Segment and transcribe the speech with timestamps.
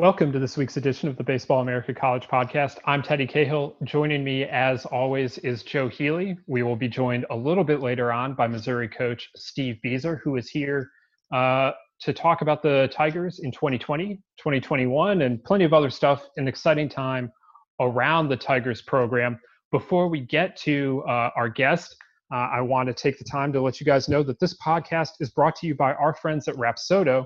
[0.00, 2.78] Welcome to this week's edition of the Baseball America College Podcast.
[2.84, 3.74] I'm Teddy Cahill.
[3.82, 6.38] Joining me, as always, is Joe Healy.
[6.46, 10.36] We will be joined a little bit later on by Missouri coach Steve Bieser, who
[10.36, 10.88] is here
[11.34, 11.72] uh,
[12.02, 16.28] to talk about the Tigers in 2020, 2021, and plenty of other stuff.
[16.36, 17.32] An exciting time
[17.80, 19.36] around the Tigers program.
[19.72, 21.96] Before we get to uh, our guest,
[22.32, 25.14] uh, I want to take the time to let you guys know that this podcast
[25.18, 27.24] is brought to you by our friends at Rapsodo.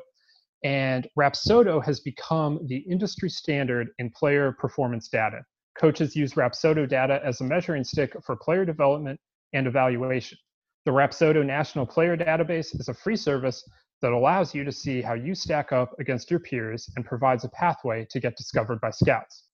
[0.65, 5.43] And Rapsodo has become the industry standard in player performance data.
[5.79, 9.19] Coaches use Rapsodo data as a measuring stick for player development
[9.53, 10.39] and evaluation.
[10.85, 13.65] The Rapsodo National Player Database is a free service
[14.03, 17.49] that allows you to see how you stack up against your peers and provides a
[17.51, 19.45] pathway to get discovered by scouts.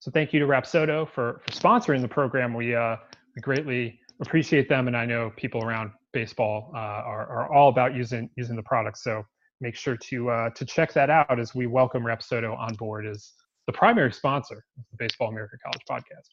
[0.00, 2.54] So thank you to Rapsodo for, for sponsoring the program.
[2.54, 2.96] We, uh,
[3.36, 7.94] we greatly appreciate them, and I know people around baseball uh, are, are all about
[7.94, 8.98] using using the product.
[8.98, 9.24] So
[9.60, 13.32] make sure to uh, to check that out as we welcome Rapsodo on board as
[13.66, 16.28] the primary sponsor of the Baseball America College podcast.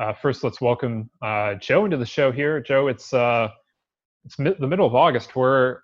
[0.00, 2.60] Uh, first, let's welcome uh, Joe into the show here.
[2.60, 3.48] Joe, it's uh,
[4.24, 5.36] it's mi- the middle of August.
[5.36, 5.78] We're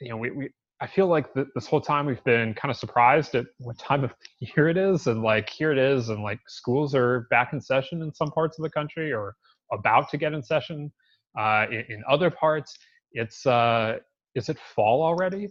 [0.00, 2.76] you know we, we I feel like th- this whole time we've been kind of
[2.76, 6.38] surprised at what time of year it is, and like here it is, and like
[6.46, 9.34] schools are back in session in some parts of the country or
[9.72, 10.90] about to get in session
[11.38, 12.78] uh, in, in, other parts.
[13.12, 13.98] It's uh,
[14.34, 15.48] is it fall already?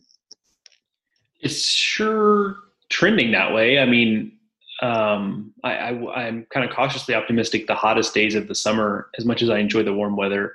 [1.39, 2.57] It's sure
[2.89, 3.79] trending that way.
[3.79, 4.33] I mean,
[4.81, 7.67] um, I, am kind of cautiously optimistic.
[7.67, 10.53] The hottest days of the summer, as much as I enjoy the warm weather,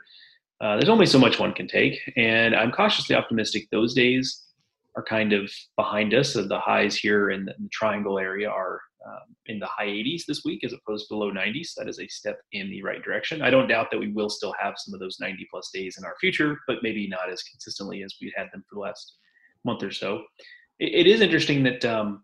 [0.61, 3.69] uh, there's only so much one can take, and I'm cautiously optimistic.
[3.71, 4.45] Those days
[4.95, 6.35] are kind of behind us.
[6.35, 10.43] So the highs here in the triangle area are um, in the high 80s this
[10.45, 11.71] week as opposed to low 90s.
[11.77, 13.43] That is a step in the right direction.
[13.43, 16.05] I don't doubt that we will still have some of those 90 plus days in
[16.05, 19.17] our future, but maybe not as consistently as we had them for the last
[19.65, 20.23] month or so.
[20.79, 22.23] it, it is interesting that um,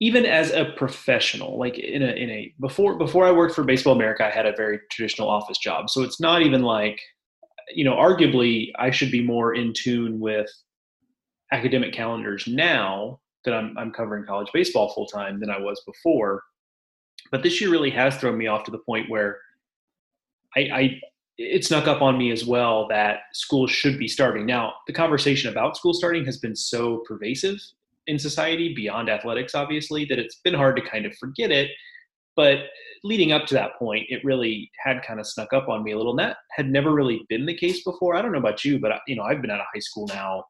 [0.00, 3.94] even as a professional, like in a in a before before I worked for Baseball
[3.94, 5.88] America, I had a very traditional office job.
[5.88, 7.00] So it's not even like
[7.72, 10.50] you know, arguably I should be more in tune with
[11.52, 16.42] academic calendars now that I'm, I'm covering college baseball full time than I was before.
[17.30, 19.38] But this year really has thrown me off to the point where
[20.56, 21.00] I, I
[21.36, 24.46] it snuck up on me as well that schools should be starting.
[24.46, 27.56] Now, the conversation about school starting has been so pervasive
[28.06, 31.70] in society beyond athletics, obviously, that it's been hard to kind of forget it.
[32.36, 32.58] But
[33.02, 35.96] leading up to that point, it really had kind of snuck up on me a
[35.96, 36.12] little.
[36.12, 38.14] And that had never really been the case before.
[38.14, 40.06] I don't know about you, but I, you know, I've been out of high school
[40.08, 40.44] now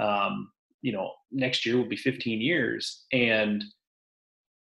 [0.00, 0.50] um,
[0.84, 3.06] you know, next year will be 15 years.
[3.10, 3.64] And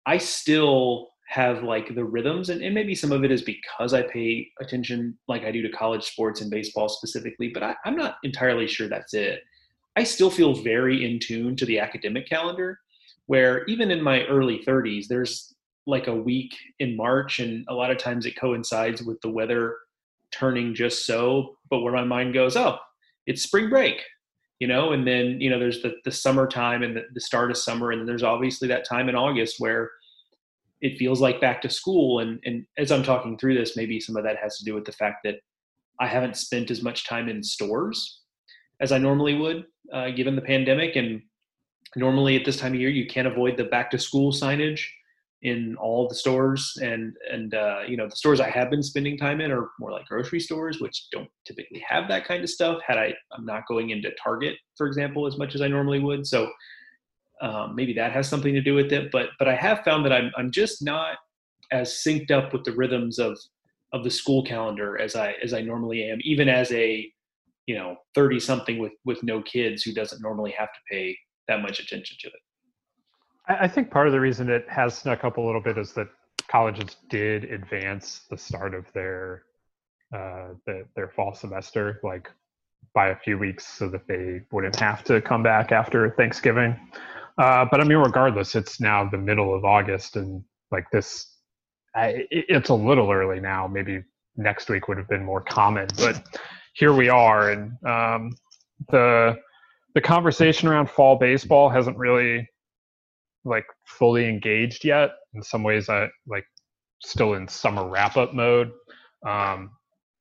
[0.04, 4.02] I still have like the rhythms and, and maybe some of it is because I
[4.02, 8.16] pay attention like I do to college sports and baseball specifically, but I, I'm not
[8.24, 9.42] entirely sure that's it.
[9.94, 12.80] I still feel very in tune to the academic calendar
[13.26, 15.54] where even in my early 30s, there's
[15.86, 19.76] like a week in March, and a lot of times it coincides with the weather
[20.32, 22.76] turning just so, but where my mind goes, oh,
[23.26, 24.02] it's spring break
[24.60, 27.56] you know and then you know there's the, the summertime and the, the start of
[27.56, 29.90] summer and there's obviously that time in august where
[30.80, 32.20] it feels like back to school.
[32.20, 34.84] And and as i'm talking through this maybe some of that has to do with
[34.84, 35.36] the fact that
[36.00, 38.20] i haven't spent as much time in stores
[38.80, 40.96] as i normally would uh, given the pandemic.
[40.96, 41.22] And
[41.96, 44.82] normally at this time of year you can't avoid the back to school signage
[45.42, 49.16] in all the stores and and uh, you know the stores I have been spending
[49.16, 52.80] time in are more like grocery stores which don't typically have that kind of stuff.
[52.86, 56.26] Had I I'm not going into Target for example as much as I normally would.
[56.26, 56.50] So
[57.40, 60.12] um, maybe that has something to do with it but but I have found that
[60.12, 61.16] I'm I'm just not
[61.70, 63.38] as synced up with the rhythms of
[63.92, 67.08] of the school calendar as I as I normally am even as a
[67.66, 71.62] you know 30 something with with no kids who doesn't normally have to pay that
[71.62, 72.40] much attention to it
[73.48, 76.08] I think part of the reason it has snuck up a little bit is that
[76.48, 79.44] colleges did advance the start of their
[80.14, 82.30] uh, the, their fall semester like
[82.94, 86.76] by a few weeks so that they wouldn't have to come back after Thanksgiving.
[87.36, 90.42] Uh, but I mean, regardless, it's now the middle of August, and
[90.72, 91.36] like this,
[91.94, 93.66] I, it's a little early now.
[93.66, 94.02] Maybe
[94.36, 96.22] next week would have been more common, but
[96.74, 98.36] here we are, and um,
[98.88, 99.36] the
[99.94, 102.48] the conversation around fall baseball hasn't really
[103.44, 105.10] like fully engaged yet.
[105.34, 106.44] In some ways, I like
[107.02, 108.72] still in summer wrap up mode.
[109.26, 109.70] Um,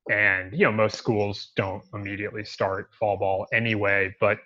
[0.10, 4.38] and you know most schools don't immediately start fall ball anyway but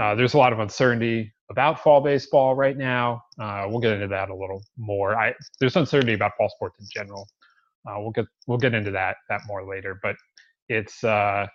[0.00, 4.06] uh, there's a lot of uncertainty about fall baseball right now uh, we'll get into
[4.06, 7.28] that a little more I, there's uncertainty about fall sports in general
[7.88, 10.16] uh, we'll get we'll get into that that more later but
[10.68, 11.46] it's uh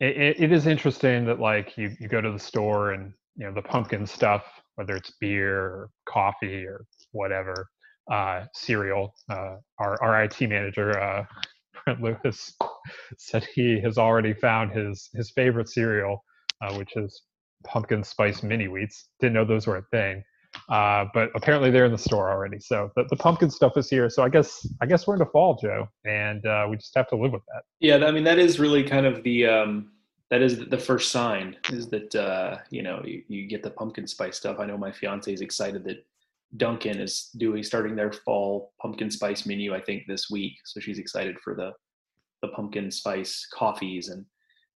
[0.00, 3.52] it, it is interesting that like you you go to the store and you know
[3.52, 7.68] the pumpkin stuff whether it's beer or coffee or whatever
[8.10, 11.24] uh, cereal uh, our, our IT manager uh,
[11.84, 12.54] Brent Lewis
[13.18, 16.24] said he has already found his his favorite cereal,
[16.60, 17.22] uh, which is
[17.64, 19.08] pumpkin spice mini wheats.
[19.20, 20.22] Didn't know those were a thing,
[20.68, 22.58] uh, but apparently they're in the store already.
[22.60, 24.08] So the, the pumpkin stuff is here.
[24.10, 27.16] So I guess I guess we're into fall, Joe, and uh, we just have to
[27.16, 27.62] live with that.
[27.80, 29.92] Yeah, I mean that is really kind of the um,
[30.32, 34.06] that is the first sign is that uh, you know you, you get the pumpkin
[34.06, 34.58] spice stuff.
[34.58, 36.06] I know my fiance is excited that
[36.56, 39.74] Dunkin' is doing starting their fall pumpkin spice menu.
[39.74, 41.72] I think this week, so she's excited for the
[42.40, 44.24] the pumpkin spice coffees and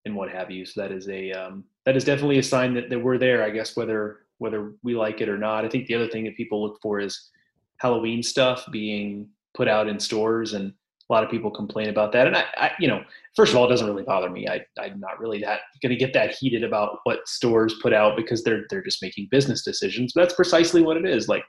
[0.05, 0.67] and what have you.
[0.67, 3.45] So that is a um, that is definitely a sign that, that we're there.
[3.45, 5.65] I guess whether whether we like it or not.
[5.65, 7.31] I think the other thing that people look for is
[7.77, 10.73] Halloween stuff being put out in stores and
[11.09, 12.27] a lot of people complain about that.
[12.27, 13.03] And I, I, you know,
[13.37, 14.49] first of all, it doesn't really bother me.
[14.49, 18.17] I, I'm not really that going to get that heated about what stores put out
[18.17, 20.13] because they're they're just making business decisions.
[20.15, 21.29] But that's precisely what it is.
[21.29, 21.45] Like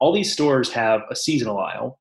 [0.00, 1.98] all these stores have a seasonal aisle,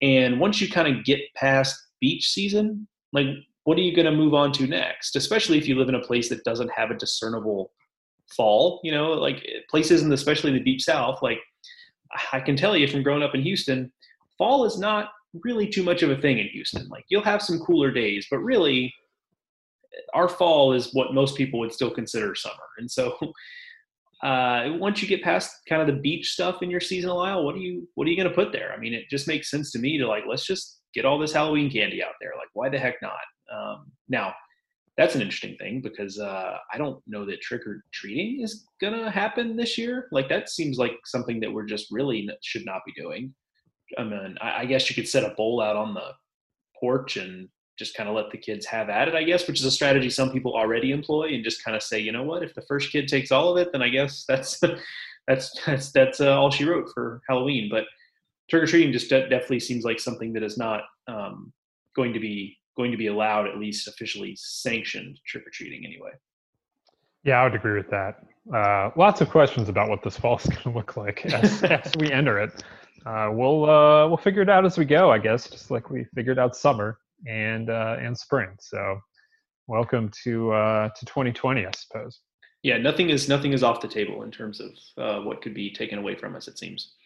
[0.00, 3.26] and once you kind of get past beach season, like
[3.64, 5.16] what are you going to move on to next?
[5.16, 7.72] Especially if you live in a place that doesn't have a discernible
[8.36, 8.80] fall.
[8.84, 11.20] You know, like eh, places in especially the deep south.
[11.20, 11.40] Like
[12.32, 13.90] I can tell you from growing up in Houston,
[14.38, 15.10] fall is not
[15.42, 16.88] really too much of a thing in Houston.
[16.88, 18.92] Like you'll have some cooler days, but really
[20.14, 22.54] our fall is what most people would still consider summer.
[22.78, 23.16] And so
[24.22, 27.54] uh, once you get past kind of the beach stuff in your seasonal aisle, what
[27.54, 28.72] are you what are you going to put there?
[28.72, 31.32] I mean, it just makes sense to me to like let's just get all this
[31.32, 32.32] Halloween candy out there.
[32.36, 33.12] Like, why the heck not?
[33.52, 34.34] Um, now,
[34.96, 39.10] that's an interesting thing because uh, I don't know that trick or treating is gonna
[39.10, 40.08] happen this year.
[40.10, 43.34] Like, that seems like something that we're just really should not be doing.
[43.96, 46.12] I mean, I, I guess you could set a bowl out on the
[46.78, 47.48] porch and
[47.78, 50.10] just kind of let the kids have at it, I guess, which is a strategy
[50.10, 52.90] some people already employ, and just kind of say, you know what, if the first
[52.90, 54.60] kid takes all of it, then I guess that's
[55.28, 57.68] that's that's that's uh, all she wrote for Halloween.
[57.70, 57.84] But
[58.50, 61.52] trick or treating just de- definitely seems like something that is not um,
[61.94, 66.10] going to be going to be allowed, at least officially sanctioned trick or treating anyway.
[67.24, 68.24] Yeah, I would agree with that.
[68.54, 71.92] Uh, lots of questions about what this fall is going to look like as, as
[71.98, 72.62] we enter it
[73.08, 76.04] uh, we'll uh, we'll figure it out as we go, I guess, just like we
[76.14, 78.50] figured out summer and uh, and spring.
[78.60, 79.00] So,
[79.66, 82.20] welcome to uh, to 2020, I suppose.
[82.62, 85.72] Yeah, nothing is nothing is off the table in terms of uh, what could be
[85.72, 86.48] taken away from us.
[86.48, 86.96] It seems.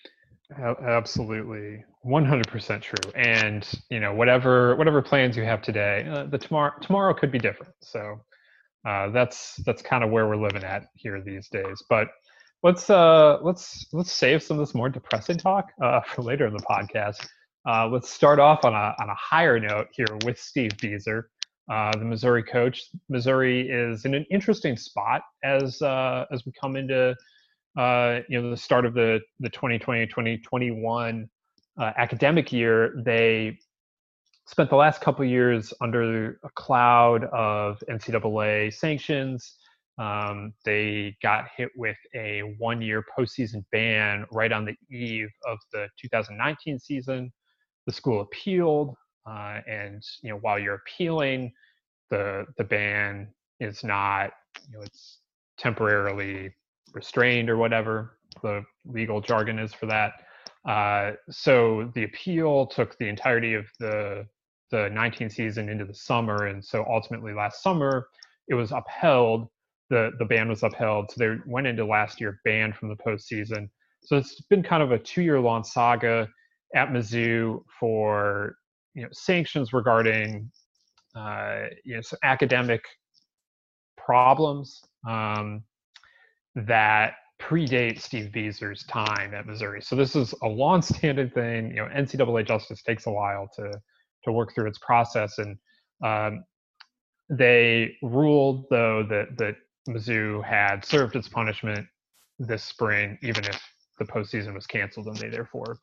[0.59, 3.13] Absolutely, 100% true.
[3.15, 7.39] And you know, whatever whatever plans you have today, uh, the tomorrow tomorrow could be
[7.39, 7.75] different.
[7.81, 8.21] So
[8.85, 11.81] uh, that's that's kind of where we're living at here these days.
[11.89, 12.09] But
[12.63, 16.53] let's uh let's let's save some of this more depressing talk uh, for later in
[16.53, 17.27] the podcast.
[17.69, 21.25] Uh, let's start off on a on a higher note here with Steve Bieser,
[21.71, 22.85] uh, the Missouri coach.
[23.09, 27.15] Missouri is in an interesting spot as uh, as we come into
[27.79, 31.29] uh, you know the start of the the 2020-2021
[31.79, 32.95] uh, academic year.
[33.05, 33.59] They
[34.47, 39.57] spent the last couple years under a cloud of NCAA sanctions
[39.99, 45.59] um, they got hit with a one year postseason ban right on the eve of
[45.73, 47.31] the 2019 season.
[47.87, 48.95] The school appealed,
[49.27, 51.53] uh, and you know while you're appealing,
[52.11, 53.29] the the ban
[53.61, 54.31] is not
[54.69, 55.19] you know it's
[55.59, 56.55] temporarily
[56.95, 60.15] restrained or whatever the legal jargon is for that.
[60.67, 64.27] Uh, so the appeal took the entirety of the
[64.71, 68.07] the 19 season into the summer, and so ultimately last summer
[68.49, 69.49] it was upheld
[69.93, 71.11] the the ban was upheld.
[71.11, 73.69] So they went into last year banned from the postseason.
[74.05, 76.29] So it's been kind of a two year long saga
[76.75, 78.57] at Mizzou for
[78.95, 80.51] you know sanctions regarding
[81.15, 82.83] uh, you know some academic
[83.99, 85.63] problems um,
[86.57, 89.83] that predate Steve Bieser's time at Missouri.
[89.83, 91.71] So this is a long-standing thing.
[91.71, 93.71] You know, NCAA justice takes a while to
[94.25, 95.59] to work through its process, and
[96.03, 96.45] um,
[97.29, 99.57] they ruled though that that
[99.89, 101.87] Mizzou had served its punishment
[102.39, 103.61] this spring, even if
[103.99, 105.79] the postseason was canceled and they therefore,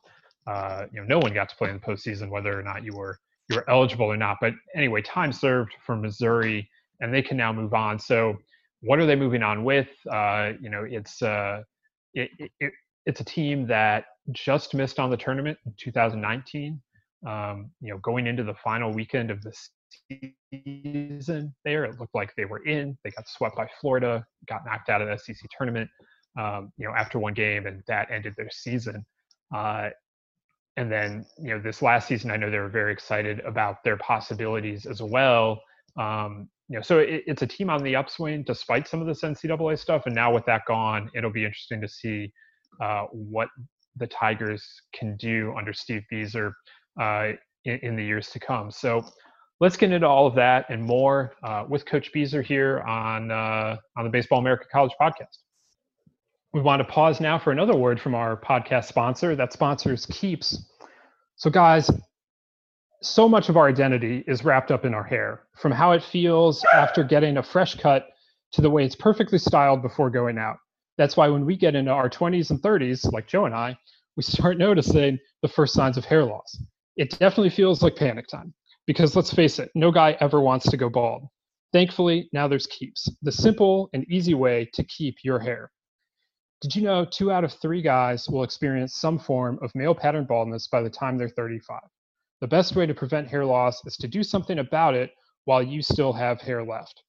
[0.48, 2.94] uh, you know, no one got to play in the postseason, whether or not you
[2.94, 3.18] were
[3.50, 4.38] you were eligible or not.
[4.40, 6.70] But anyway, time served for Missouri,
[7.02, 8.00] and they can now move on.
[8.00, 8.38] So,
[8.82, 9.90] what are they moving on with?
[10.10, 11.64] Uh, you know, it's uh,
[12.14, 12.30] it,
[12.60, 12.72] it,
[13.06, 16.82] it's a team that just missed on the tournament in 2019.
[17.28, 19.54] Um, you know, going into the final weekend of the
[20.52, 22.98] season there, it looked like they were in.
[23.04, 25.90] They got swept by Florida, got knocked out of the SEC tournament.
[26.40, 29.06] Um, you know, after one game, and that ended their season.
[29.54, 29.90] Uh,
[30.78, 33.98] and then, you know, this last season, I know they were very excited about their
[33.98, 35.62] possibilities as well.
[36.00, 39.22] Um, you know, so it, it's a team on the upswing despite some of this
[39.22, 40.04] NCAA stuff.
[40.06, 42.32] And now with that gone, it'll be interesting to see
[42.82, 43.50] uh, what
[43.98, 46.54] the Tigers can do under Steve Bieser
[47.02, 47.34] uh,
[47.66, 48.72] in, in, the years to come.
[48.72, 49.04] So
[49.60, 53.78] let's get into all of that and more uh, with Coach Bieser here on uh,
[53.98, 55.38] on the Baseball America College podcast.
[56.54, 59.36] We want to pause now for another word from our podcast sponsor.
[59.36, 60.66] That sponsor is Keeps.
[61.36, 61.92] So, guys,
[63.02, 66.66] so much of our identity is wrapped up in our hair, from how it feels
[66.74, 68.08] after getting a fresh cut
[68.54, 70.58] to the way it's perfectly styled before going out.
[70.98, 73.78] That's why when we get into our 20s and 30s, like Joe and I,
[74.18, 76.62] we start noticing the first signs of hair loss.
[76.98, 78.54] It definitely feels like panic time
[78.90, 81.28] because let's face it, no guy ever wants to go bald.
[81.72, 85.70] Thankfully, now there's Keeps, the simple and easy way to keep your hair.
[86.62, 90.26] Did you know two out of three guys will experience some form of male pattern
[90.26, 91.82] baldness by the time they're 35?
[92.42, 95.12] The best way to prevent hair loss is to do something about it
[95.46, 97.04] while you still have hair left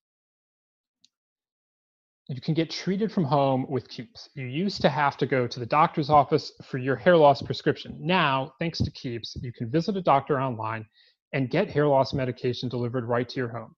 [2.31, 4.29] you can get treated from home with Keeps.
[4.35, 7.97] You used to have to go to the doctor's office for your hair loss prescription.
[7.99, 10.87] Now, thanks to Keeps, you can visit a doctor online
[11.33, 13.75] and get hair loss medication delivered right to your home.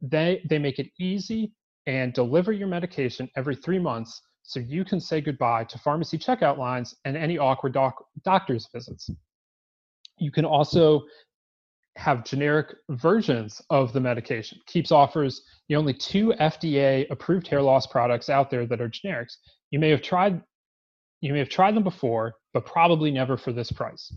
[0.00, 1.52] They, they make it easy
[1.86, 6.58] and deliver your medication every three months so you can say goodbye to pharmacy checkout
[6.58, 7.94] lines and any awkward doc,
[8.24, 9.10] doctor's visits.
[10.18, 11.02] You can also
[11.96, 14.58] have generic versions of the medication.
[14.66, 19.36] Keeps offers the only two FDA approved hair loss products out there that are generics.
[19.70, 20.42] You may have tried
[21.20, 24.14] you may have tried them before, but probably never for this price.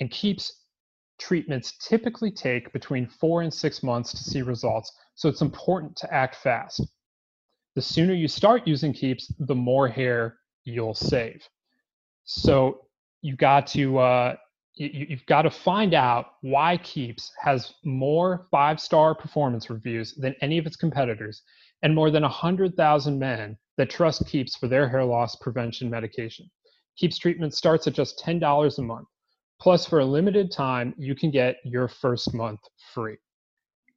[0.00, 0.63] And Keeps
[1.18, 6.12] treatments typically take between 4 and 6 months to see results, so it's important to
[6.12, 6.80] act fast.
[7.74, 11.46] The sooner you start using Keeps, the more hair you'll save.
[12.24, 12.86] So
[13.22, 14.36] you got to uh,
[14.76, 20.34] you, have got to find out why Keeps has more five star performance reviews than
[20.40, 21.42] any of its competitors
[21.82, 26.50] and more than a 100,000 men that trust Keeps for their hair loss prevention medication.
[26.96, 29.08] Keeps treatment starts at just $10 a month.
[29.64, 32.60] Plus, for a limited time, you can get your first month
[32.92, 33.16] free.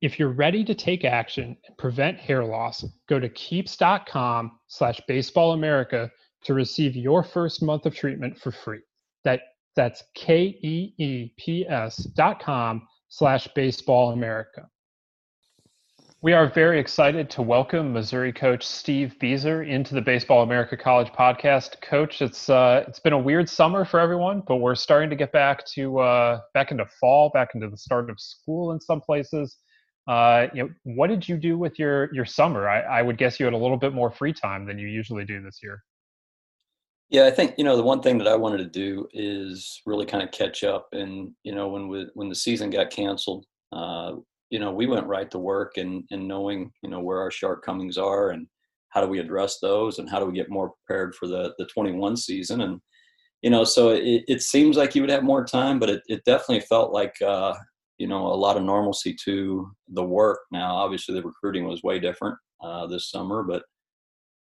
[0.02, 6.10] If you're ready to take action and prevent hair loss, go to keeps.com slash baseballamerica
[6.46, 8.80] to receive your first month of treatment for free.
[9.26, 9.42] That
[9.76, 14.70] that's K-E-E-P-S dot com slash baseball America.
[16.24, 21.10] We are very excited to welcome Missouri coach Steve Bieser into the Baseball America College
[21.10, 21.80] podcast.
[21.82, 25.32] Coach, it's uh, it's been a weird summer for everyone, but we're starting to get
[25.32, 29.58] back to uh, back into fall, back into the start of school in some places.
[30.08, 32.68] Uh, you know, what did you do with your your summer?
[32.68, 35.24] I, I would guess you had a little bit more free time than you usually
[35.24, 35.84] do this year.
[37.12, 40.08] Yeah, I think you know the one thing that I wanted to do is really
[40.08, 40.88] kind of catch up.
[40.94, 44.14] And you know, when we, when the season got canceled, uh,
[44.50, 47.98] you know, we went right to work and and knowing you know where our shortcomings
[47.98, 48.48] are and
[48.90, 51.66] how do we address those and how do we get more prepared for the the
[51.66, 52.80] 21 season and
[53.42, 56.24] you know so it, it seems like you would have more time but it, it
[56.24, 57.54] definitely felt like uh,
[57.98, 62.00] you know a lot of normalcy to the work now obviously the recruiting was way
[62.00, 63.64] different uh, this summer but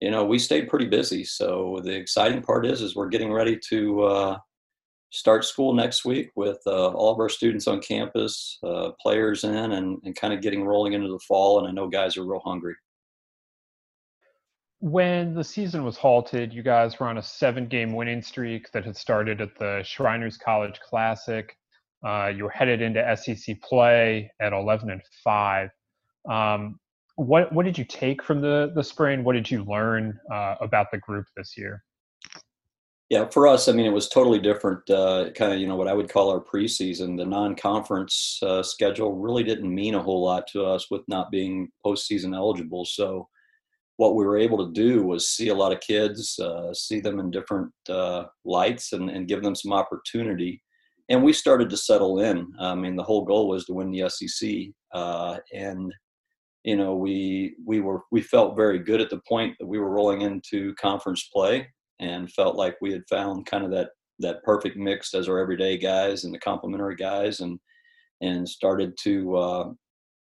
[0.03, 1.23] you know, we stayed pretty busy.
[1.23, 4.39] So the exciting part is, is we're getting ready to uh,
[5.13, 9.73] start school next week with uh, all of our students on campus, uh, players in,
[9.73, 11.59] and, and kind of getting rolling into the fall.
[11.59, 12.75] And I know guys are real hungry.
[14.81, 18.97] When the season was halted, you guys were on a seven-game winning streak that had
[18.97, 21.57] started at the Shriners College Classic.
[22.05, 25.69] Uh, you were headed into SEC play at 11 and five.
[26.29, 26.81] Um,
[27.17, 29.23] what what did you take from the the spring?
[29.23, 31.85] What did you learn uh, about the group this year?
[33.13, 34.89] Yeah, for us, I mean, it was totally different.
[34.89, 37.15] Uh, kind of, you know, what I would call our preseason.
[37.19, 41.69] The non-conference uh, schedule really didn't mean a whole lot to us with not being
[41.85, 42.87] postseason eligible.
[42.87, 43.29] So,
[43.99, 47.21] what we were able to do was see a lot of kids, uh, see them
[47.21, 50.63] in different uh, lights, and, and give them some opportunity.
[51.11, 52.51] And we started to settle in.
[52.59, 54.53] I mean, the whole goal was to win the SEC,
[54.95, 55.93] uh, and
[56.65, 59.91] you know, we we were we felt very good at the point that we were
[59.91, 61.69] rolling into conference play,
[62.03, 65.79] and felt like we had found kind of that that perfect mix as our everyday
[65.79, 67.59] guys and the complementary guys, and
[68.21, 69.71] and started to uh,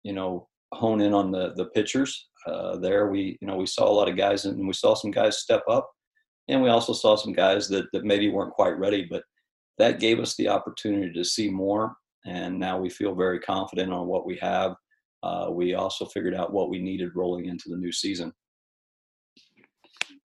[0.04, 2.30] you know hone in on the the pitchers.
[2.48, 5.12] Uh, there, we you know we saw a lot of guys, and we saw some
[5.12, 5.90] guys step up,
[6.48, 9.24] and we also saw some guys that that maybe weren't quite ready, but
[9.78, 11.96] that gave us the opportunity to see more.
[12.28, 14.76] And now we feel very confident on what we have.
[15.24, 18.32] Uh, we also figured out what we needed rolling into the new season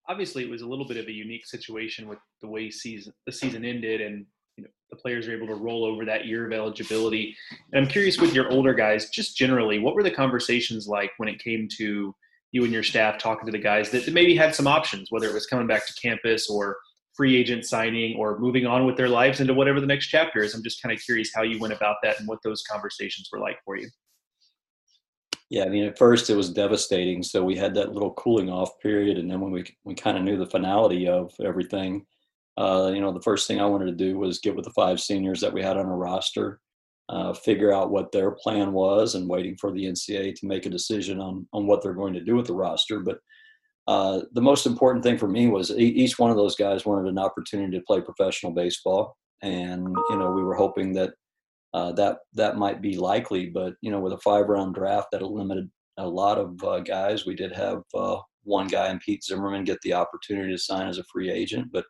[0.09, 3.33] obviously it was a little bit of a unique situation with the way season the
[3.33, 6.53] season ended and you know the players are able to roll over that year of
[6.53, 7.37] eligibility.
[7.73, 11.29] And i'm curious with your older guys just generally what were the conversations like when
[11.29, 12.15] it came to
[12.53, 15.29] you and your staff talking to the guys that, that maybe had some options whether
[15.29, 16.77] it was coming back to campus or
[17.15, 20.55] free agent signing or moving on with their lives into whatever the next chapter is?
[20.55, 23.41] I'm just kind of curious how you went about that and what those conversations were
[23.41, 23.89] like for you
[25.49, 27.23] yeah, I mean, at first it was devastating.
[27.23, 30.25] So we had that little cooling off period, and then when we we kind of
[30.25, 32.05] knew the finality of everything,
[32.57, 35.01] uh, you know, the first thing I wanted to do was get with the five
[35.01, 36.61] seniors that we had on our roster,
[37.09, 40.71] uh, figure out what their plan was, and waiting for the NCAA to make a
[40.71, 43.01] decision on on what they're going to do with the roster.
[43.01, 43.19] But
[43.87, 47.19] uh, the most important thing for me was each one of those guys wanted an
[47.19, 51.15] opportunity to play professional baseball, and you know, we were hoping that
[51.77, 53.47] uh, that that might be likely.
[53.47, 57.27] But you know, with a five round draft that limited a lot of uh, guys,
[57.27, 60.97] we did have uh, one guy in Pete Zimmerman get the opportunity to sign as
[60.97, 61.69] a free agent.
[61.71, 61.85] But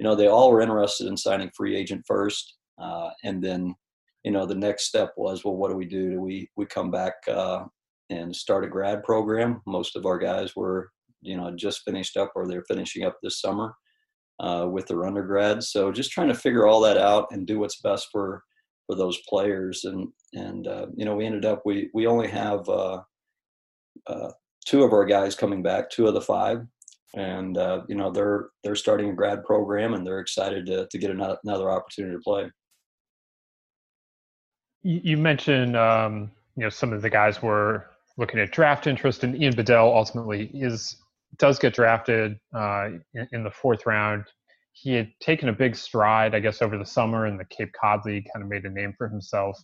[0.00, 3.72] you know, they all were interested in signing free agent first, uh, and then
[4.24, 6.10] you know the next step was, well, what do we do?
[6.10, 7.66] Do we we come back uh,
[8.08, 9.62] and start a grad program?
[9.64, 10.90] Most of our guys were
[11.22, 13.76] you know just finished up or they're finishing up this summer.
[14.40, 15.68] Uh, with their undergrads.
[15.68, 18.42] So just trying to figure all that out and do what's best for
[18.98, 19.84] those players.
[19.84, 23.02] And and uh, you know, we ended up we we only have uh,
[24.06, 24.30] uh,
[24.66, 26.66] two of our guys coming back, two of the five,
[27.14, 30.98] and uh, you know they're they're starting a grad program and they're excited to to
[30.98, 32.50] get another, another opportunity to play.
[34.82, 39.40] You mentioned um, you know some of the guys were looking at draft interest, and
[39.40, 40.96] Ian Bedell ultimately is
[41.38, 44.24] does get drafted uh, in, in, the fourth round
[44.72, 48.04] he had taken a big stride, I guess, over the summer in the Cape Cod
[48.04, 49.58] League, kind of made a name for himself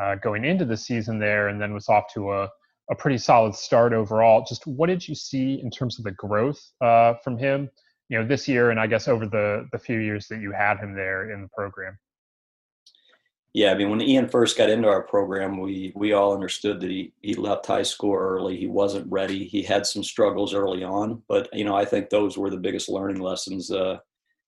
[0.00, 2.48] uh, going into the season there, and then was off to a,
[2.90, 4.44] a pretty solid start overall.
[4.48, 7.68] Just what did you see in terms of the growth uh, from him,
[8.08, 10.78] you know, this year, and I guess over the the few years that you had
[10.78, 11.98] him there in the program?
[13.52, 16.90] Yeah, I mean, when Ian first got into our program, we we all understood that
[16.90, 18.56] he he left high school early.
[18.56, 19.44] He wasn't ready.
[19.44, 22.88] He had some struggles early on, but you know, I think those were the biggest
[22.88, 23.72] learning lessons.
[23.72, 23.98] Uh,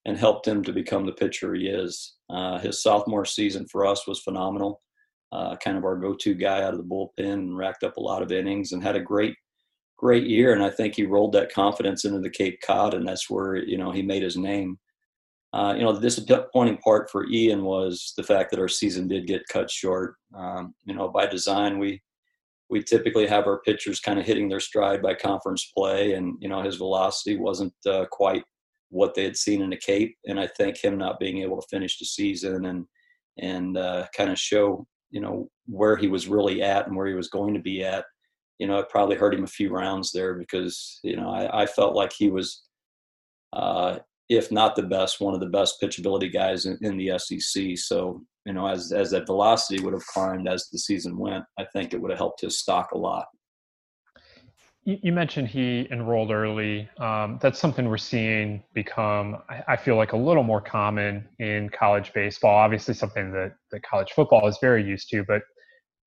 [0.05, 2.15] and helped him to become the pitcher he is.
[2.29, 4.81] Uh, his sophomore season for us was phenomenal.
[5.31, 8.23] Uh, kind of our go-to guy out of the bullpen and racked up a lot
[8.23, 9.35] of innings and had a great,
[9.97, 10.53] great year.
[10.53, 13.79] And I think he rolled that confidence into the Cape Cod, and that's where you
[13.79, 14.79] know he made his name.
[15.55, 19.27] Uh, you know, the disappointing part for Ian was the fact that our season did
[19.27, 20.15] get cut short.
[20.35, 22.03] Um, you know, by design, we
[22.69, 26.49] we typically have our pitchers kind of hitting their stride by conference play, and you
[26.49, 28.45] know his velocity wasn't uh, quite
[28.93, 31.67] what they had seen in the Cape, and I think him not being able to
[31.69, 32.87] finish the season and
[33.39, 37.15] and uh, kind of show you know where he was really at and where he
[37.15, 38.05] was going to be at.
[38.59, 41.67] You know, it probably hurt him a few rounds there because you know I, I
[41.67, 42.63] felt like he was,
[43.55, 47.79] uh, if not the best, one of the best pitchability guys in, in the SEC.
[47.79, 51.65] So you know, as as that velocity would have climbed as the season went, I
[51.73, 53.27] think it would have helped his stock a lot.
[54.85, 56.89] You mentioned he enrolled early.
[56.99, 62.13] Um, that's something we're seeing become, I feel like, a little more common in college
[62.13, 62.57] baseball.
[62.57, 65.23] Obviously, something that, that college football is very used to.
[65.23, 65.43] But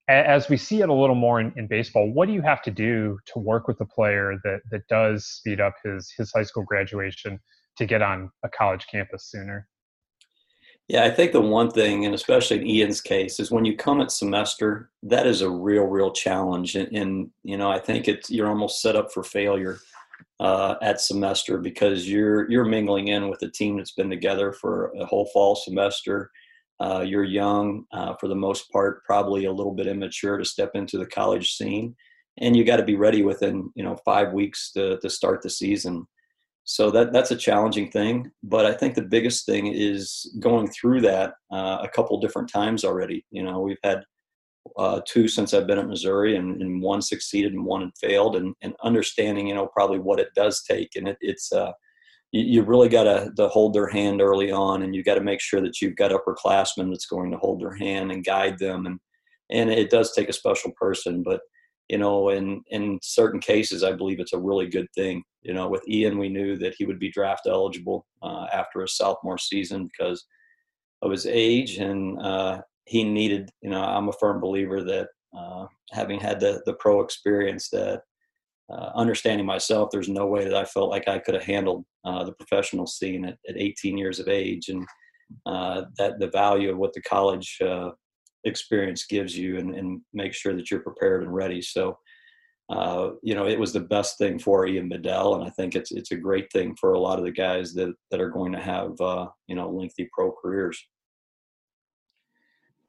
[0.10, 2.72] as we see it a little more in, in baseball, what do you have to
[2.72, 6.64] do to work with a player that, that does speed up his, his high school
[6.64, 7.40] graduation
[7.78, 9.70] to get on a college campus sooner?
[10.88, 14.02] Yeah, I think the one thing, and especially in Ian's case, is when you come
[14.02, 16.76] at semester, that is a real, real challenge.
[16.76, 19.80] And, and you know, I think it's you're almost set up for failure
[20.40, 24.92] uh, at semester because you're you're mingling in with a team that's been together for
[25.00, 26.30] a whole fall semester.
[26.80, 30.72] Uh, you're young, uh, for the most part, probably a little bit immature to step
[30.76, 31.96] into the college scene,
[32.40, 35.50] and you got to be ready within you know five weeks to to start the
[35.50, 36.06] season
[36.66, 41.00] so that that's a challenging thing but i think the biggest thing is going through
[41.00, 43.26] that uh, a couple different times already.
[43.32, 44.04] You know we've had
[44.78, 48.56] uh, two since i've been at missouri and, and, one succeeded and one failed and,
[48.64, 50.90] and understanding you know probably what it does take.
[50.96, 51.72] And it, it's uh,
[52.32, 55.40] you, you really got to hold their hand early on and you got to make
[55.40, 58.88] sure that you've got upperclassmen that's going to hold their hand and guide them.
[58.88, 59.00] And
[59.52, 61.42] and it does take a special person but
[61.90, 65.24] you know, in in certain cases, I believe it's a really good thing.
[65.46, 68.98] You know, with Ian, we knew that he would be draft eligible uh, after his
[68.98, 70.26] sophomore season because
[71.04, 73.52] of his age, and uh, he needed.
[73.62, 78.02] You know, I'm a firm believer that uh, having had the the pro experience, that
[78.72, 82.24] uh, understanding myself, there's no way that I felt like I could have handled uh,
[82.24, 84.84] the professional scene at, at 18 years of age, and
[85.46, 87.60] uh, that the value of what the college
[88.46, 91.62] experience gives you and, and make sure that you're prepared and ready.
[91.62, 91.98] So,
[92.70, 95.92] uh, you know, it was the best thing for Ian Bedell, and I think it's
[95.92, 98.60] it's a great thing for a lot of the guys that that are going to
[98.60, 100.84] have uh, you know lengthy pro careers.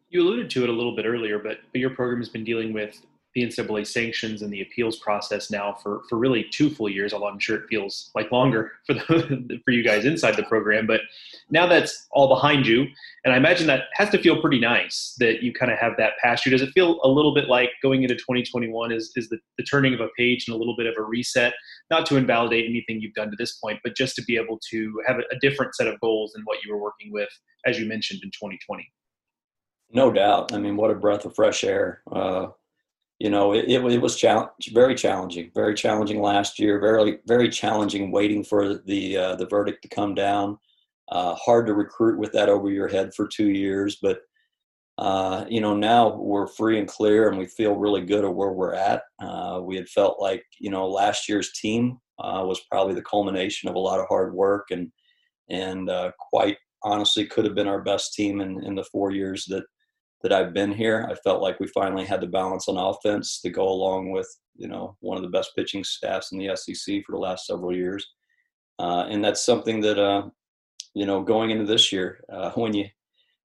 [0.08, 2.72] You alluded to it a little bit earlier, but but your program has been dealing
[2.72, 3.02] with
[3.34, 7.12] the NCAA sanctions and the appeals process now for for really two full years.
[7.12, 10.86] Although I'm sure it feels like longer for the, for you guys inside the program.
[10.86, 11.02] But
[11.50, 12.86] now that's all behind you,
[13.24, 16.14] and I imagine that has to feel pretty nice that you kind of have that
[16.22, 16.50] past you.
[16.50, 19.94] Does it feel a little bit like going into 2021 is is the, the turning
[19.94, 21.54] of a page and a little bit of a reset?
[21.90, 24.92] Not to invalidate anything you've done to this point, but just to be able to
[25.06, 27.30] have a, a different set of goals than what you were working with,
[27.64, 28.90] as you mentioned in 2020.
[29.90, 30.52] No doubt.
[30.52, 32.02] I mean, what a breath of fresh air.
[32.10, 32.48] Uh,
[33.18, 37.48] you know, it, it, it was challenge, very challenging, very challenging last year, very, very
[37.48, 40.58] challenging waiting for the, uh, the verdict to come down.
[41.10, 44.20] Uh, hard to recruit with that over your head for two years, but,
[44.98, 48.52] uh, you know, now we're free and clear and we feel really good at where
[48.52, 49.02] we're at.
[49.22, 53.68] Uh, we had felt like, you know, last year's team uh, was probably the culmination
[53.68, 54.90] of a lot of hard work and,
[55.48, 59.44] and uh, quite honestly could have been our best team in, in the four years
[59.46, 59.64] that
[60.22, 61.06] that I've been here.
[61.10, 64.68] I felt like we finally had the balance on offense to go along with you
[64.68, 68.06] know one of the best pitching staffs in the SEC for the last several years,
[68.78, 70.22] uh, and that's something that uh,
[70.96, 72.86] you know going into this year uh, when you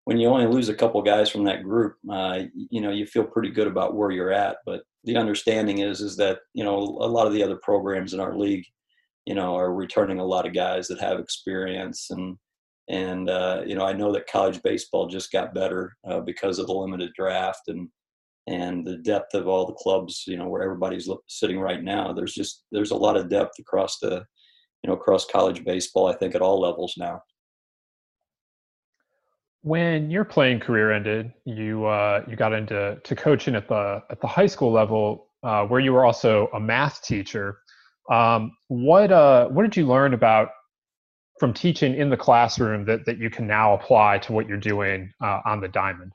[0.06, 3.24] when you only lose a couple guys from that group, uh, you know you feel
[3.24, 4.58] pretty good about where you're at.
[4.66, 8.20] But the understanding is is that you know a lot of the other programs in
[8.20, 8.66] our league,
[9.26, 12.38] you know, are returning a lot of guys that have experience and
[12.90, 16.68] and uh, you know, I know that college baseball just got better uh, because of
[16.68, 17.90] the limited draft and
[18.48, 20.24] and the depth of all the clubs.
[20.28, 22.14] You know, where everybody's sitting right now.
[22.14, 24.26] There's just there's a lot of depth across the
[24.84, 26.08] you know across college baseball.
[26.08, 27.22] I think at all levels now.
[29.64, 34.22] When your playing career ended, you uh, you got into to coaching at the at
[34.22, 37.60] the high school level, uh, where you were also a math teacher.
[38.12, 40.50] Um, what uh, what did you learn about
[41.40, 45.12] from teaching in the classroom that, that you can now apply to what you're doing
[45.22, 46.12] uh, on the diamond?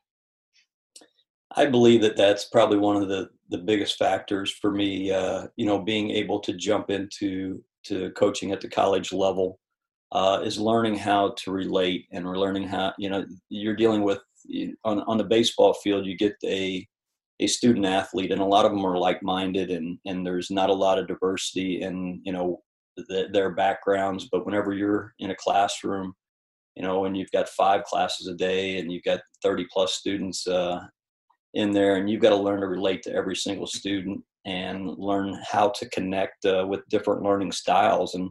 [1.56, 5.66] I believe that that's probably one of the, the biggest factors for me, uh, you
[5.66, 9.58] know, being able to jump into to coaching at the college level
[10.12, 14.20] uh, is learning how to relate and we're learning how, you know, you're dealing with
[14.84, 16.86] on, on the baseball field, you get a,
[17.40, 20.74] a student athlete and a lot of them are like-minded and, and there's not a
[20.74, 22.62] lot of diversity in, you know,
[22.96, 24.28] the, their backgrounds.
[24.30, 26.14] But whenever you're in a classroom,
[26.74, 30.46] you know, and you've got five classes a day and you've got 30 plus students
[30.46, 30.80] uh,
[31.54, 35.36] in there, and you've got to learn to relate to every single student and learn
[35.50, 38.14] how to connect uh, with different learning styles.
[38.14, 38.30] And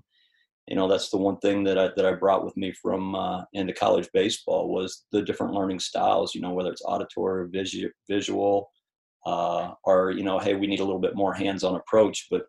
[0.67, 3.43] you know, that's the one thing that I that I brought with me from uh,
[3.53, 6.35] into college baseball was the different learning styles.
[6.35, 8.69] You know, whether it's auditory, visual, visual,
[9.25, 12.43] uh, or you know, hey, we need a little bit more hands-on approach, but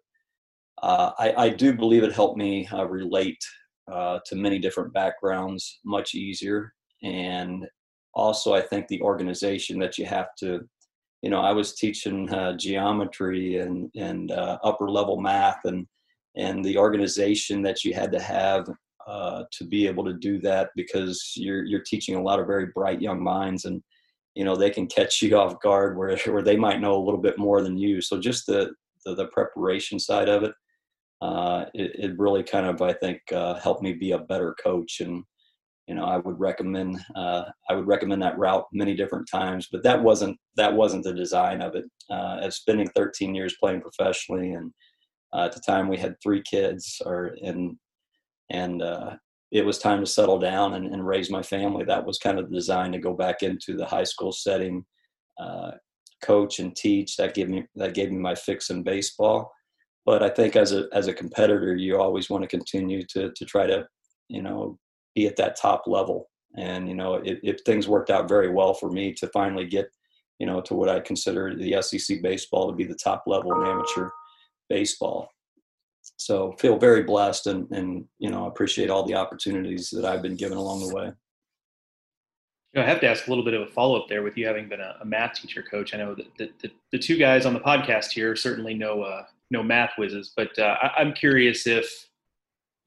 [0.83, 3.43] uh, I, I, do believe it helped me uh, relate
[3.91, 6.73] uh, to many different backgrounds much easier.
[7.03, 7.67] And
[8.15, 10.61] also, I think the organization that you have to,
[11.23, 15.87] you know, I was teaching uh, geometry and, and uh, upper level math, and,
[16.37, 18.69] and the organization that you had to have
[19.07, 22.67] uh, to be able to do that because you're, you're teaching a lot of very
[22.75, 23.65] bright young minds.
[23.65, 23.83] And,
[24.35, 27.21] you know, they can catch you off guard where, where they might know a little
[27.21, 28.01] bit more than you.
[28.01, 28.73] So just the,
[29.05, 30.53] the, the preparation side of it
[31.21, 35.01] uh, it, it, really kind of I think uh, helped me be a better coach
[35.01, 35.25] and
[35.87, 39.83] you know I would recommend uh, I would recommend that route many different times but
[39.83, 44.53] that wasn't that wasn't the design of it uh, as spending 13 years playing professionally
[44.53, 44.73] and
[45.33, 47.77] uh, at the time we had three kids or and
[48.51, 49.17] and uh,
[49.51, 51.85] it was time to settle down and, and, raise my family.
[51.85, 54.85] That was kind of the design to go back into the high school setting
[56.23, 57.17] coach and teach.
[57.17, 59.53] That gave me that gave me my fix in baseball.
[60.05, 63.45] But I think as a as a competitor, you always want to continue to to
[63.45, 63.87] try to
[64.29, 64.79] you know
[65.15, 66.29] be at that top level.
[66.57, 69.89] And you know, if things worked out very well for me to finally get
[70.39, 73.67] you know to what I consider the SEC baseball to be the top level in
[73.67, 74.11] amateur
[74.69, 75.31] baseball.
[76.17, 80.37] So feel very blessed and and you know appreciate all the opportunities that I've been
[80.37, 81.13] given along the way.
[82.73, 84.37] You know, I have to ask a little bit of a follow up there with
[84.37, 85.95] you having been a, a math teacher coach.
[85.95, 89.25] I know that the, the, the, two guys on the podcast here certainly know uh,
[89.51, 92.09] no math whizzes, but uh, I, am curious if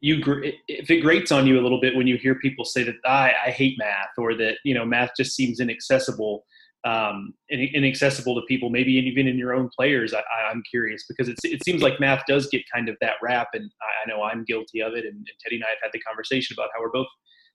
[0.01, 0.21] you
[0.67, 3.33] if it grates on you a little bit when you hear people say that I,
[3.47, 6.45] I hate math or that you know math just seems inaccessible
[6.83, 10.13] um, inaccessible to people, maybe even in your own players.
[10.13, 13.69] I, am curious because it seems like math does get kind of that rap, and
[13.81, 15.05] I, know I'm guilty of it.
[15.05, 17.07] And, and, Teddy and I have had the conversation about how we're both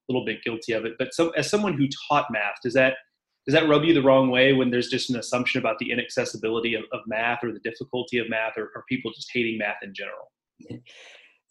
[0.09, 0.93] a little bit guilty of it.
[0.99, 2.95] But so, as someone who taught math, does that
[3.47, 6.75] does that rub you the wrong way when there's just an assumption about the inaccessibility
[6.75, 9.95] of, of math or the difficulty of math, or, or people just hating math in
[9.95, 10.33] general?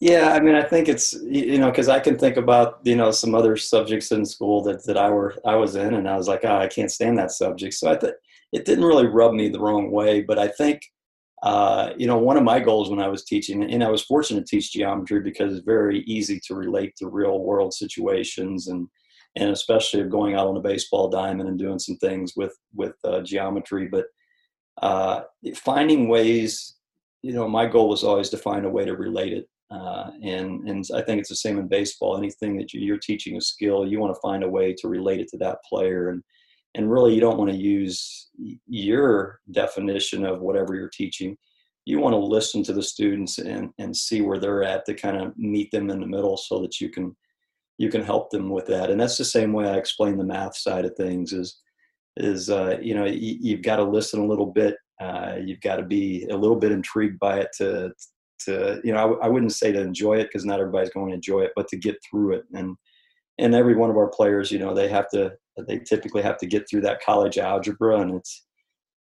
[0.00, 3.10] Yeah, I mean, I think it's you know because I can think about you know
[3.10, 6.28] some other subjects in school that that I were I was in, and I was
[6.28, 7.74] like, oh, I can't stand that subject.
[7.74, 8.14] So I thought
[8.52, 10.82] it didn't really rub me the wrong way, but I think
[11.42, 14.46] uh, you know one of my goals when I was teaching, and I was fortunate
[14.46, 18.88] to teach geometry because it's very easy to relate to real world situations, and
[19.36, 22.94] and especially of going out on a baseball diamond and doing some things with with
[23.04, 24.06] uh, geometry, but
[24.82, 25.22] uh,
[25.56, 26.74] finding ways.
[27.22, 30.68] You know, my goal was always to find a way to relate it uh, and
[30.68, 32.16] and I think it's the same in baseball.
[32.16, 35.28] Anything that you're teaching a skill, you want to find a way to relate it
[35.28, 36.22] to that player, and
[36.74, 38.28] and really you don't want to use
[38.68, 41.36] your definition of whatever you're teaching.
[41.84, 45.16] You want to listen to the students and and see where they're at to kind
[45.16, 47.16] of meet them in the middle, so that you can
[47.78, 48.90] you can help them with that.
[48.90, 51.32] And that's the same way I explain the math side of things.
[51.32, 51.60] Is
[52.16, 54.76] is uh, you know you, have got to listen a little bit.
[55.00, 57.92] Uh, you've got to be a little bit intrigued by it to
[58.44, 61.40] to you know I, wouldn't say to enjoy it because not everybody's going to enjoy
[61.40, 62.44] it but to get through it.
[62.54, 62.76] And
[63.38, 65.32] and every one of our players you know they have to
[65.66, 68.46] they typically have to get through that college algebra and it's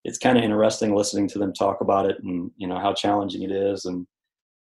[0.05, 3.41] it's kind of interesting listening to them talk about it and you know how challenging
[3.41, 3.85] it is.
[3.85, 4.07] And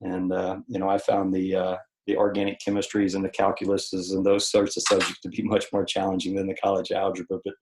[0.02, 4.24] and uh, you know I found the uh, the organic chemistries and the calculuses and
[4.24, 7.54] those sorts of subjects to be much more challenging than the college algebra but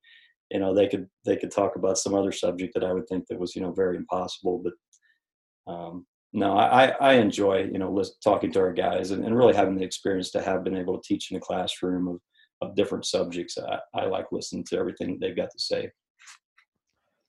[0.51, 3.27] you know they could they could talk about some other subject that I would think
[3.29, 8.53] that was you know very impossible but um, no, I, I enjoy, you know, talking
[8.53, 11.31] to our guys and, and really having the experience to have been able to teach
[11.31, 12.21] in a classroom of,
[12.63, 13.59] of different subjects.
[13.59, 15.91] I, I like listening to everything they've got to say.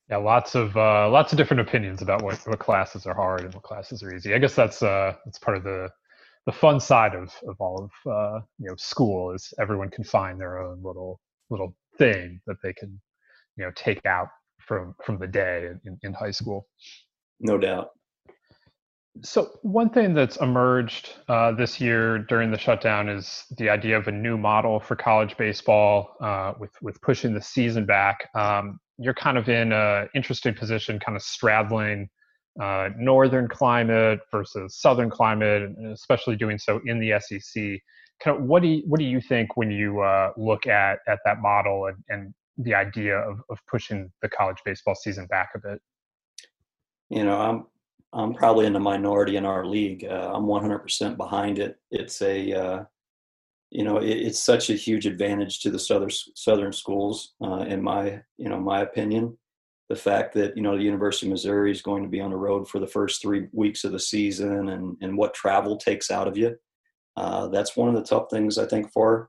[0.08, 3.54] Yeah, lots of uh, lots of different opinions about what, what classes are hard and
[3.54, 4.34] what classes are easy.
[4.34, 5.88] I guess that's uh, that's part of the
[6.46, 10.40] the fun side of, of all of uh, you know school is everyone can find
[10.40, 13.00] their own little little thing that they can
[13.56, 14.28] you know take out
[14.60, 16.68] from from the day in, in high school.
[17.40, 17.90] No doubt.
[19.20, 24.08] So one thing that's emerged uh, this year during the shutdown is the idea of
[24.08, 28.30] a new model for college baseball, uh, with with pushing the season back.
[28.34, 32.08] Um, you're kind of in an interesting position, kind of straddling
[32.60, 37.62] uh, northern climate versus southern climate, and especially doing so in the SEC.
[38.22, 41.18] Kind of, what do you, what do you think when you uh, look at at
[41.26, 45.58] that model and, and the idea of, of pushing the college baseball season back a
[45.58, 45.80] bit?
[47.10, 47.66] You know, I'm
[48.14, 50.04] I'm probably in the minority in our league.
[50.04, 51.78] Uh, I'm 100% behind it.
[51.90, 52.84] It's a, uh,
[53.70, 57.82] you know, it, it's such a huge advantage to the southern southern schools, uh, in
[57.82, 59.38] my, you know, my opinion.
[59.88, 62.36] The fact that you know the University of Missouri is going to be on the
[62.36, 66.26] road for the first three weeks of the season, and and what travel takes out
[66.26, 66.56] of you,
[67.16, 69.28] uh, that's one of the tough things I think for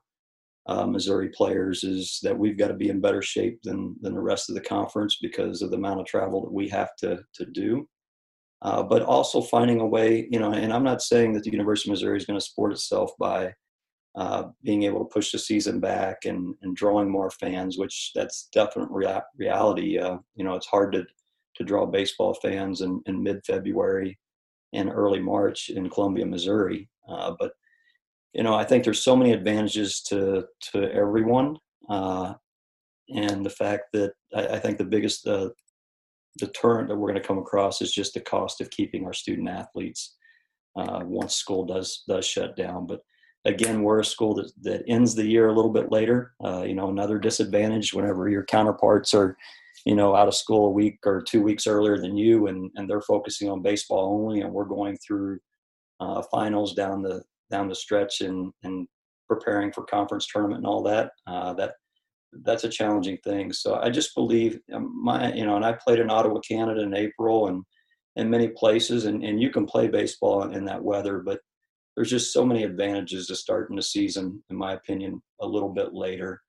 [0.66, 4.20] uh, Missouri players is that we've got to be in better shape than than the
[4.20, 7.44] rest of the conference because of the amount of travel that we have to to
[7.46, 7.86] do
[8.64, 11.90] uh, but also finding a way, you know, and I'm not saying that the University
[11.90, 13.54] of Missouri is going to support itself by
[14.16, 18.48] uh, being able to push the season back and, and drawing more fans, which that's
[18.52, 19.98] definite rea- reality.
[19.98, 21.04] Uh, you know, it's hard to,
[21.56, 24.18] to draw baseball fans in, in mid-February
[24.72, 26.88] and early March in Columbia, Missouri.
[27.08, 27.52] Uh, but,
[28.32, 31.56] you know, I think there's so many advantages to, to everyone.
[31.88, 32.34] Uh,
[33.14, 35.50] and the fact that I, I think the biggest uh,
[36.38, 39.48] deterrent that we're going to come across is just the cost of keeping our student
[39.48, 40.16] athletes
[40.76, 42.86] uh, once school does does shut down.
[42.86, 43.00] But
[43.44, 46.32] again, we're a school that, that ends the year a little bit later.
[46.44, 49.36] Uh, you know, another disadvantage whenever your counterparts are,
[49.84, 52.88] you know, out of school a week or two weeks earlier than you, and and
[52.88, 55.38] they're focusing on baseball only, and we're going through
[56.00, 58.88] uh, finals down the down the stretch and and
[59.28, 61.12] preparing for conference tournament and all that.
[61.26, 61.74] Uh, that
[62.42, 63.52] that's a challenging thing.
[63.52, 66.94] So I just believe um, my, you know, and I played in Ottawa, Canada in
[66.94, 67.62] April and
[68.16, 71.40] in many places, and, and you can play baseball in that weather, but
[71.96, 75.94] there's just so many advantages to starting the season, in my opinion, a little bit
[75.94, 76.40] later,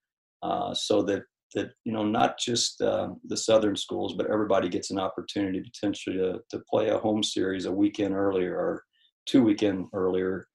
[0.41, 4.91] uh, so that that you know not just uh, the southern schools, but everybody gets
[4.91, 8.83] an opportunity potentially to to play a home series a weekend earlier or
[9.25, 10.47] two weekend earlier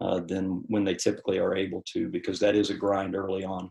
[0.00, 3.70] uh, than when they typically are able to, because that is a grind early on.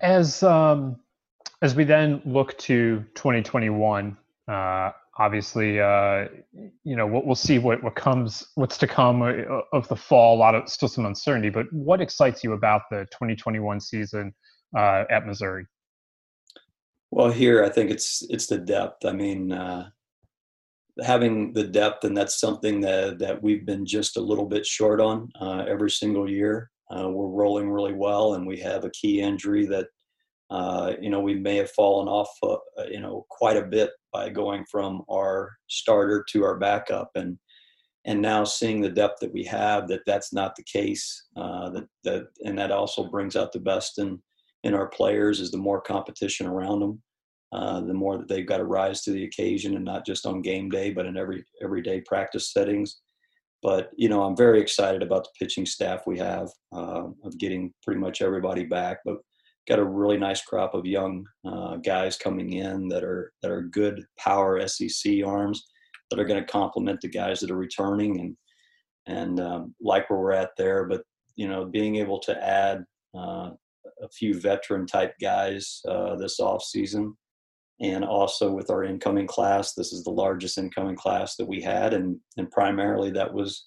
[0.00, 0.96] As um,
[1.62, 4.16] as we then look to 2021,
[4.48, 6.26] uh, obviously, uh,
[6.84, 9.32] you know, we'll, we'll, see what, what comes, what's to come uh,
[9.72, 10.36] of the fall.
[10.36, 14.34] A lot of still some uncertainty, but what excites you about the 2021 season
[14.76, 15.66] uh, at Missouri?
[17.10, 19.04] Well, here I think it's it's the depth.
[19.06, 19.88] I mean, uh,
[21.02, 25.00] having the depth, and that's something that that we've been just a little bit short
[25.00, 26.70] on uh, every single year.
[26.90, 29.86] Uh, we're rolling really well, and we have a key injury that
[30.50, 34.28] uh, you know we may have fallen off uh, you know quite a bit by
[34.28, 37.38] going from our starter to our backup, and
[38.04, 41.26] and now seeing the depth that we have, that that's not the case.
[41.36, 44.22] Uh, that that and that also brings out the best in
[44.62, 47.02] in our players is the more competition around them.
[47.52, 50.42] Uh, the more that they've got to rise to the occasion and not just on
[50.42, 53.00] game day, but in every everyday practice settings.
[53.62, 57.72] But you know, I'm very excited about the pitching staff we have uh, of getting
[57.82, 58.98] pretty much everybody back.
[59.04, 59.16] But
[59.68, 63.62] got a really nice crop of young uh, guys coming in that are that are
[63.62, 65.66] good power SEC arms
[66.10, 68.36] that are going to complement the guys that are returning and
[69.08, 70.84] and um, like where we're at there.
[70.84, 71.02] But
[71.36, 72.84] you know, being able to add
[73.16, 73.50] uh,
[74.02, 77.16] a few veteran type guys uh, this off season
[77.80, 81.92] and also with our incoming class this is the largest incoming class that we had
[81.92, 83.66] and and primarily that was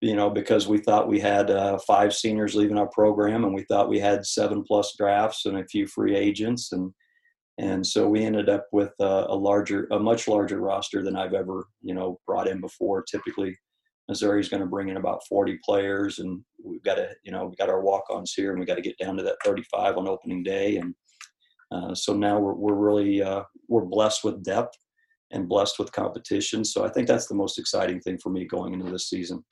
[0.00, 3.64] you know because we thought we had uh, five seniors leaving our program and we
[3.64, 6.92] thought we had seven plus drafts and a few free agents and
[7.58, 11.34] and so we ended up with a, a larger a much larger roster than i've
[11.34, 13.02] ever you know brought in before.
[13.02, 13.56] Typically
[14.08, 17.56] missouri's going to bring in about 40 players and we've got to you know we
[17.56, 20.42] got our walk-ons here and we got to get down to that 35 on opening
[20.42, 20.94] day and
[21.70, 24.76] uh, so now we're, we're really uh, we're blessed with depth
[25.32, 26.64] and blessed with competition.
[26.64, 29.44] So I think that's the most exciting thing for me going into this season.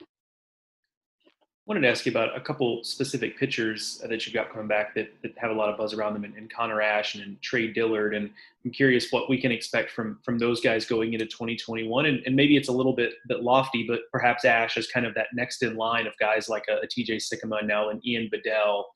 [1.27, 4.93] I wanted to ask you about a couple specific pitchers that you've got coming back
[4.93, 7.41] that, that have a lot of buzz around them, and, and Connor Ash and, and,
[7.41, 8.13] Trey Dillard.
[8.13, 8.29] And
[8.63, 12.05] I'm curious what we can expect from from those guys going into 2021.
[12.05, 15.15] And, and maybe it's a little bit bit lofty, but perhaps Ash is kind of
[15.15, 18.87] that next in line of guys like a, a TJ Sikkema now and Ian Bedell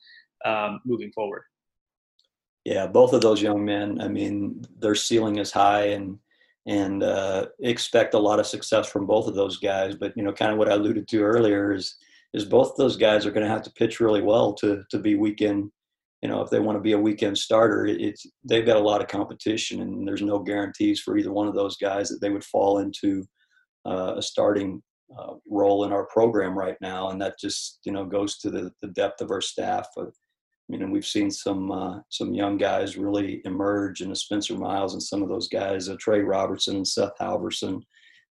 [0.46, 1.42] um, moving forward.
[2.70, 4.00] Yeah, both of those young men.
[4.00, 6.20] I mean, their ceiling is high, and
[6.68, 9.96] and uh, expect a lot of success from both of those guys.
[9.96, 11.96] But you know, kind of what I alluded to earlier is
[12.36, 15.16] is both those guys are going to have to pitch really well to to be
[15.16, 15.72] weekend.
[16.22, 19.02] You know, if they want to be a weekend starter, it's they've got a lot
[19.02, 22.44] of competition, and there's no guarantees for either one of those guys that they would
[22.44, 23.26] fall into
[23.88, 24.84] uh, a starting
[25.18, 27.10] uh, role in our program right now.
[27.10, 29.88] And that just you know goes to the, the depth of our staff.
[30.70, 35.02] Mean, and we've seen some uh, some young guys really emerge the Spencer Miles and
[35.02, 37.82] some of those guys, uh, Trey Robertson and Seth Halvorsen.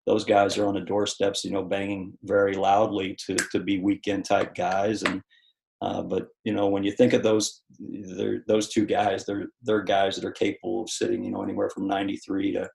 [0.07, 4.27] Those guys are on the doorsteps, you know, banging very loudly to to be weekend
[4.27, 5.03] type guys.
[5.03, 5.23] And
[5.81, 7.63] uh, but you know, when you think of those
[8.47, 11.89] those two guys, they're they're guys that are capable of sitting, you know, anywhere from
[11.89, 12.69] 93 to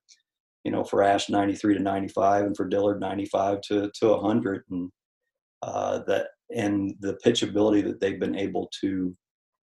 [0.64, 4.92] you know, for Ash 93 to 95, and for Dillard 95 to to 100, and
[5.62, 9.16] uh, that and the pitchability that they've been able to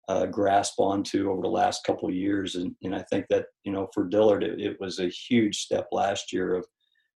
[0.09, 2.55] uh, grasp onto over the last couple of years.
[2.55, 5.89] And, and I think that, you know, for Dillard, it, it, was a huge step
[5.91, 6.65] last year of,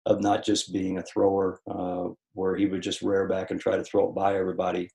[0.06, 3.76] of not just being a thrower uh, where he would just rear back and try
[3.76, 4.90] to throw it by everybody.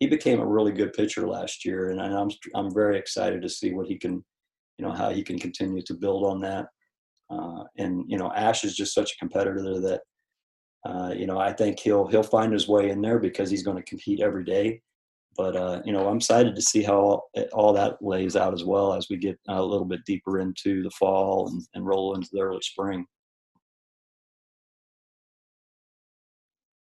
[0.00, 1.90] He became a really good pitcher last year.
[1.90, 4.22] And I'm, I'm very excited to see what he can,
[4.78, 6.66] you know, how he can continue to build on that.
[7.30, 10.00] Uh, and, you know, Ash is just such a competitor that,
[10.86, 13.76] uh, you know, I think he'll, he'll find his way in there because he's going
[13.76, 14.82] to compete every day
[15.36, 18.94] but uh, you know, I'm excited to see how all, that lays out as well
[18.94, 22.40] as we get a little bit deeper into the fall and, and roll into the
[22.40, 23.06] early spring.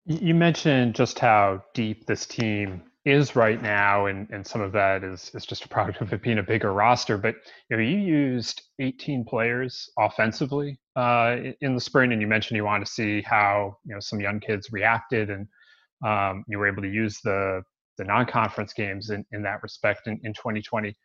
[0.05, 5.03] You mentioned just how deep this team is right now, and, and some of that
[5.03, 7.17] is, is just a product of it being a bigger roster.
[7.17, 7.35] But
[7.69, 12.65] you know, you used 18 players offensively uh, in the spring, and you mentioned you
[12.65, 15.47] want to see how you know some young kids reacted, and
[16.05, 17.63] um, you were able to use the
[17.97, 20.95] the non-conference games in, in that respect in, in 2020.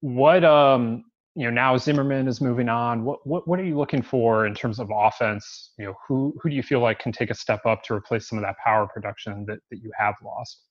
[0.00, 3.04] What um you know now Zimmerman is moving on.
[3.04, 5.72] What what what are you looking for in terms of offense?
[5.78, 8.28] You know who who do you feel like can take a step up to replace
[8.28, 10.62] some of that power production that that you have lost?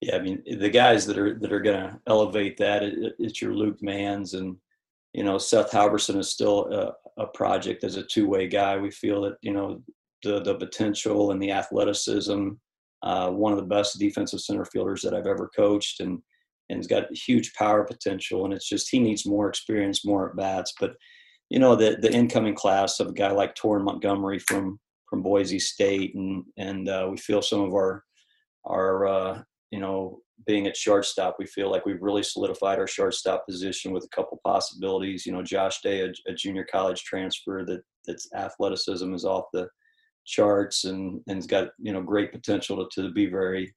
[0.00, 3.40] Yeah, I mean the guys that are that are going to elevate that it, it's
[3.40, 4.56] your Luke Manns and
[5.12, 8.76] you know Seth Halvorsen is still a, a project as a two way guy.
[8.76, 9.82] We feel that you know
[10.22, 12.50] the the potential and the athleticism
[13.04, 16.20] uh, one of the best defensive center fielders that I've ever coached, and
[16.68, 18.44] and he's got huge power potential.
[18.44, 20.74] And it's just he needs more experience, more at bats.
[20.80, 20.96] But
[21.50, 25.60] you know the the incoming class of a guy like Torin Montgomery from from Boise
[25.60, 28.02] State, and and uh, we feel some of our
[28.64, 29.42] our uh,
[29.74, 34.04] you know, being at shortstop, we feel like we've really solidified our shortstop position with
[34.04, 35.26] a couple possibilities.
[35.26, 39.68] You know, Josh Day, a, a junior college transfer that that's athleticism is off the
[40.24, 43.72] charts and and's got you know great potential to, to be very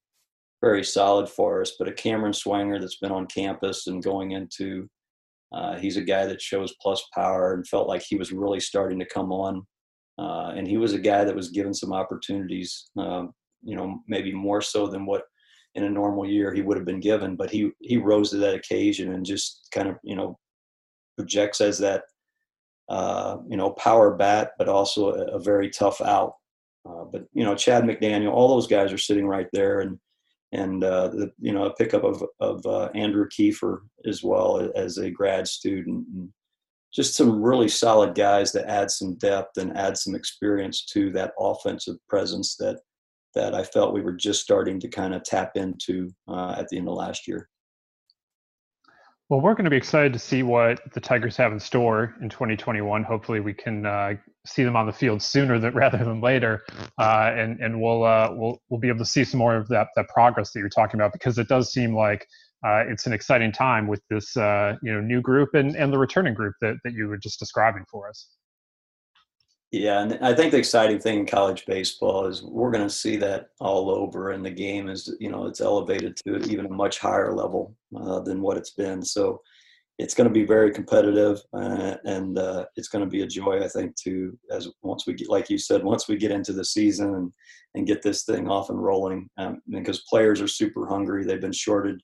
[0.62, 1.74] very solid for us.
[1.78, 4.90] But a Cameron Swanger that's been on campus and going into,
[5.52, 9.00] uh, he's a guy that shows plus power and felt like he was really starting
[9.00, 9.66] to come on.
[10.20, 13.32] Uh, and he was a guy that was given some opportunities, um,
[13.64, 15.24] you know, maybe more so than what
[15.76, 17.36] in a normal year he would have been given.
[17.36, 20.40] But he he rose to that occasion and just kind of you know
[21.16, 22.04] projects as that
[22.90, 26.34] uh, you know power bat, but also a, a very tough out.
[26.88, 30.00] Uh, but you know, Chad McDaniel, all those guys are sitting right there, and
[30.54, 34.98] and uh, the you know a pickup of of uh, Andrew Kiefer as well as
[34.98, 36.30] a grad student, and
[36.94, 41.34] just some really solid guys that add some depth and add some experience to that
[41.40, 42.80] offensive presence that
[43.36, 46.78] that I felt we were just starting to kind of tap into uh, at the
[46.78, 47.50] end of last year.
[49.30, 52.30] Well, we're going to be excited to see what the Tigers have in store in
[52.30, 53.04] 2021.
[53.04, 54.14] Hopefully, we can uh,
[54.46, 56.64] see them on the field sooner than rather than later,
[56.98, 59.90] uh, and and we'll uh, we'll we'll be able to see some more of that
[59.98, 62.26] that progress that you're talking about because it does seem like
[62.66, 65.98] uh, it's an exciting time with this uh, you know new group and and the
[65.98, 68.30] returning group that that you were just describing for us.
[69.72, 73.18] Yeah, and I think the exciting thing in college baseball is we're going to see
[73.18, 77.00] that all over, and the game is, you know, it's elevated to even a much
[77.00, 79.04] higher level uh, than what it's been.
[79.04, 79.42] So
[79.98, 83.62] it's going to be very competitive, uh, and uh, it's going to be a joy,
[83.62, 86.66] I think, to as once we get, like you said, once we get into the
[86.66, 87.34] season and
[87.76, 91.26] and get this thing off and rolling, um, because players are super hungry.
[91.26, 92.02] They've been shorted,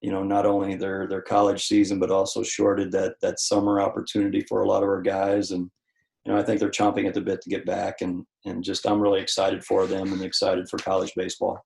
[0.00, 4.42] you know, not only their their college season, but also shorted that that summer opportunity
[4.48, 5.68] for a lot of our guys and
[6.24, 8.86] you know, I think they're chomping at the bit to get back, and and just
[8.86, 11.64] I'm really excited for them and excited for college baseball.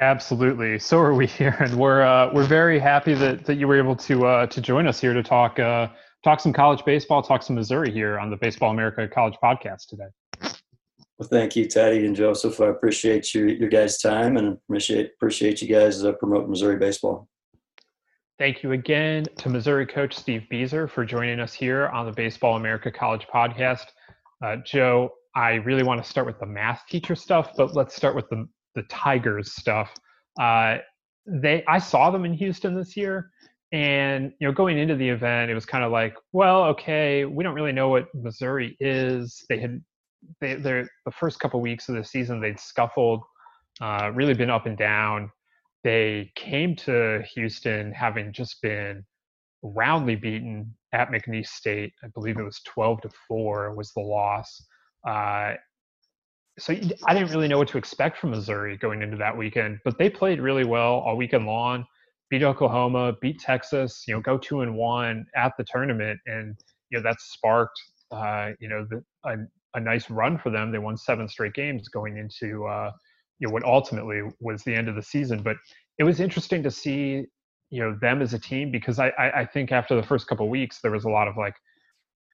[0.00, 0.78] Absolutely.
[0.78, 3.96] So are we here, and we're uh, we're very happy that, that you were able
[3.96, 5.88] to uh, to join us here to talk uh,
[6.24, 10.08] talk some college baseball, talk some Missouri here on the Baseball America College Podcast today.
[11.18, 12.60] Well, thank you, Teddy and Joseph.
[12.60, 17.28] I appreciate your your guys' time and appreciate appreciate you guys uh, promoting Missouri baseball.
[18.38, 22.56] Thank you again to Missouri coach Steve Bieser for joining us here on the Baseball
[22.56, 23.84] America College podcast.
[24.42, 28.16] Uh, Joe, I really want to start with the math teacher stuff, but let's start
[28.16, 29.92] with the, the Tigers stuff.
[30.40, 30.78] Uh,
[31.26, 33.30] they, I saw them in Houston this year,
[33.70, 37.44] and you know, going into the event, it was kind of like, well, okay, we
[37.44, 39.44] don't really know what Missouri is.
[39.50, 39.78] They had,
[40.40, 43.22] they, they're the first couple weeks of the season, they'd scuffled,
[43.82, 45.30] uh, really been up and down
[45.84, 49.04] they came to Houston having just been
[49.62, 51.92] roundly beaten at McNeese State.
[52.04, 54.64] I believe it was 12 to 4 was the loss.
[55.06, 55.54] Uh,
[56.58, 56.74] so
[57.06, 60.10] I didn't really know what to expect from Missouri going into that weekend, but they
[60.10, 61.84] played really well all weekend long.
[62.28, 66.56] Beat Oklahoma, beat Texas, you know, go two and one at the tournament, and
[66.90, 67.78] you know that sparked,
[68.10, 69.36] uh, you know, the, a,
[69.74, 70.72] a nice run for them.
[70.72, 72.90] They won seven straight games going into uh,
[73.42, 75.42] you know what ultimately was the end of the season.
[75.42, 75.56] But
[75.98, 77.24] it was interesting to see
[77.70, 80.48] you know them as a team because I I, I think after the first couple
[80.48, 81.56] weeks there was a lot of like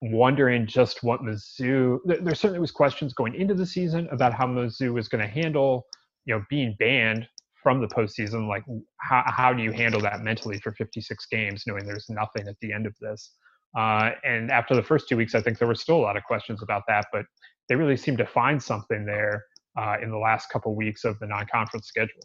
[0.03, 1.99] wondering just what Mizzou.
[2.05, 5.29] There, there certainly was questions going into the season about how Mizzou was going to
[5.29, 5.87] handle
[6.27, 7.27] you know being banned
[7.63, 8.47] from the postseason.
[8.47, 8.65] Like
[9.01, 12.71] how how do you handle that mentally for 56 games, knowing there's nothing at the
[12.71, 13.33] end of this?
[13.79, 16.25] Uh, and after the first two weeks, I think there were still a lot of
[16.25, 17.25] questions about that, but
[17.69, 19.43] they really seemed to find something there
[19.79, 22.23] uh, in the last couple weeks of the non-conference schedule.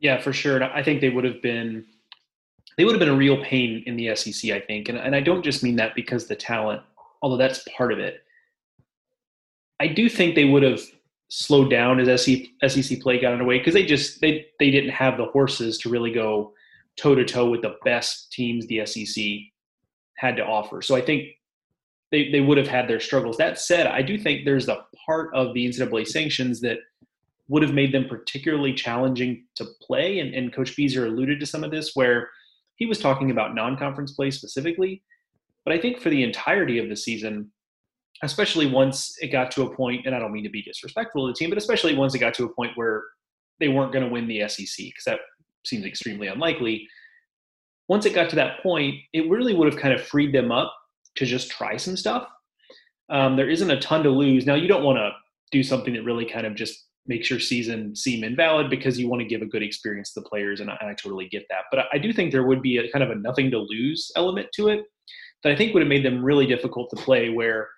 [0.00, 0.62] Yeah, for sure.
[0.64, 1.84] I think they would have been
[2.76, 4.88] they would have been a real pain in the SEC, I think.
[4.88, 6.82] And, and I don't just mean that because the talent,
[7.22, 8.24] although that's part of it.
[9.78, 10.80] I do think they would have
[11.28, 15.16] slowed down as SEC SEC play got underway because they just they they didn't have
[15.18, 16.52] the horses to really go
[16.96, 19.24] toe to toe with the best teams the SEC
[20.16, 20.80] had to offer.
[20.80, 21.28] So I think
[22.10, 23.36] they, they would have had their struggles.
[23.36, 26.78] That said, I do think there's a part of the NCAA sanctions that
[27.48, 30.20] would have made them particularly challenging to play.
[30.20, 32.30] And, and Coach Bieser alluded to some of this where
[32.76, 35.02] he was talking about non conference play specifically.
[35.64, 37.50] But I think for the entirety of the season,
[38.22, 41.32] especially once it got to a point, and I don't mean to be disrespectful to
[41.32, 43.02] the team, but especially once it got to a point where
[43.60, 45.20] they weren't going to win the SEC, because that
[45.64, 46.86] seems extremely unlikely.
[47.88, 50.74] Once it got to that point, it really would have kind of freed them up
[51.16, 52.28] to just try some stuff.
[53.10, 54.46] Um, there isn't a ton to lose.
[54.46, 55.10] Now, you don't want to
[55.52, 59.20] do something that really kind of just makes your season seem invalid because you want
[59.20, 61.64] to give a good experience to the players, and I, I totally get that.
[61.70, 64.48] But I do think there would be a kind of a nothing to lose element
[64.54, 64.84] to it
[65.42, 67.28] that I think would have made them really difficult to play.
[67.28, 67.68] Where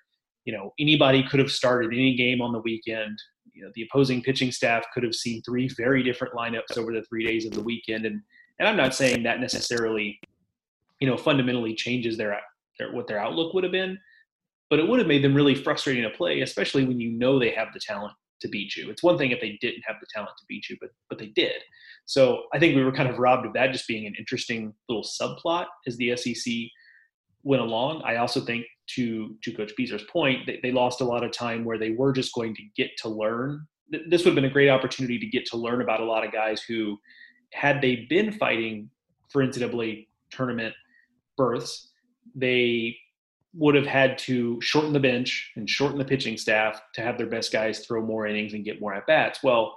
[0.46, 3.18] you know anybody could have started any game on the weekend.
[3.52, 7.02] you know the opposing pitching staff could have seen three very different lineups over the
[7.02, 8.20] three days of the weekend and
[8.58, 10.18] and i'm not saying that necessarily
[11.00, 12.38] you know fundamentally changes their,
[12.78, 13.98] their what their outlook would have been
[14.68, 17.50] but it would have made them really frustrating to play especially when you know they
[17.50, 18.90] have the talent to beat you.
[18.90, 21.28] It's one thing if they didn't have the talent to beat you but but they
[21.28, 21.62] did.
[22.04, 25.04] So i think we were kind of robbed of that just being an interesting little
[25.04, 26.52] subplot as the sec
[27.42, 28.02] went along.
[28.04, 31.64] I also think to to Coach Bieser's point, they, they lost a lot of time
[31.64, 33.66] where they were just going to get to learn.
[33.90, 36.32] This would have been a great opportunity to get to learn about a lot of
[36.32, 36.98] guys who,
[37.52, 38.90] had they been fighting
[39.30, 40.74] for NCAA tournament
[41.36, 41.92] berths,
[42.34, 42.96] they
[43.54, 47.26] would have had to shorten the bench and shorten the pitching staff to have their
[47.26, 49.42] best guys throw more innings and get more at bats.
[49.42, 49.76] Well,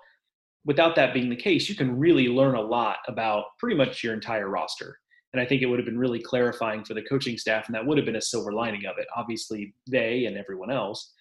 [0.66, 4.14] without that being the case, you can really learn a lot about pretty much your
[4.14, 4.97] entire roster.
[5.32, 7.86] And I think it would have been really clarifying for the coaching staff, and that
[7.86, 9.08] would have been a silver lining of it.
[9.16, 11.14] Obviously, they and everyone else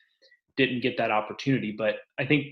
[0.57, 1.75] didn't get that opportunity.
[1.77, 2.47] But I think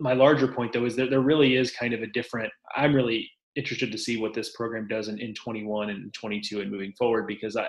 [0.00, 2.52] my larger point, though, is that there really is kind of a different.
[2.76, 6.70] I'm really interested to see what this program does in, in 21 and 22 and
[6.70, 7.68] moving forward because I,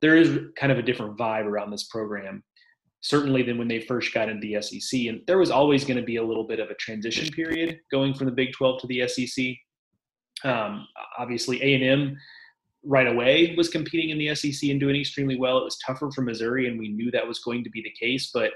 [0.00, 2.42] there is kind of a different vibe around this program
[3.02, 5.00] certainly than when they first got into the SEC.
[5.06, 8.14] And there was always going to be a little bit of a transition period going
[8.14, 9.46] from the Big 12 to the SEC.
[10.44, 10.86] Um,
[11.18, 12.16] obviously, A and M
[12.84, 15.58] right away was competing in the SEC and doing extremely well.
[15.58, 18.30] It was tougher for Missouri, and we knew that was going to be the case.
[18.32, 18.52] But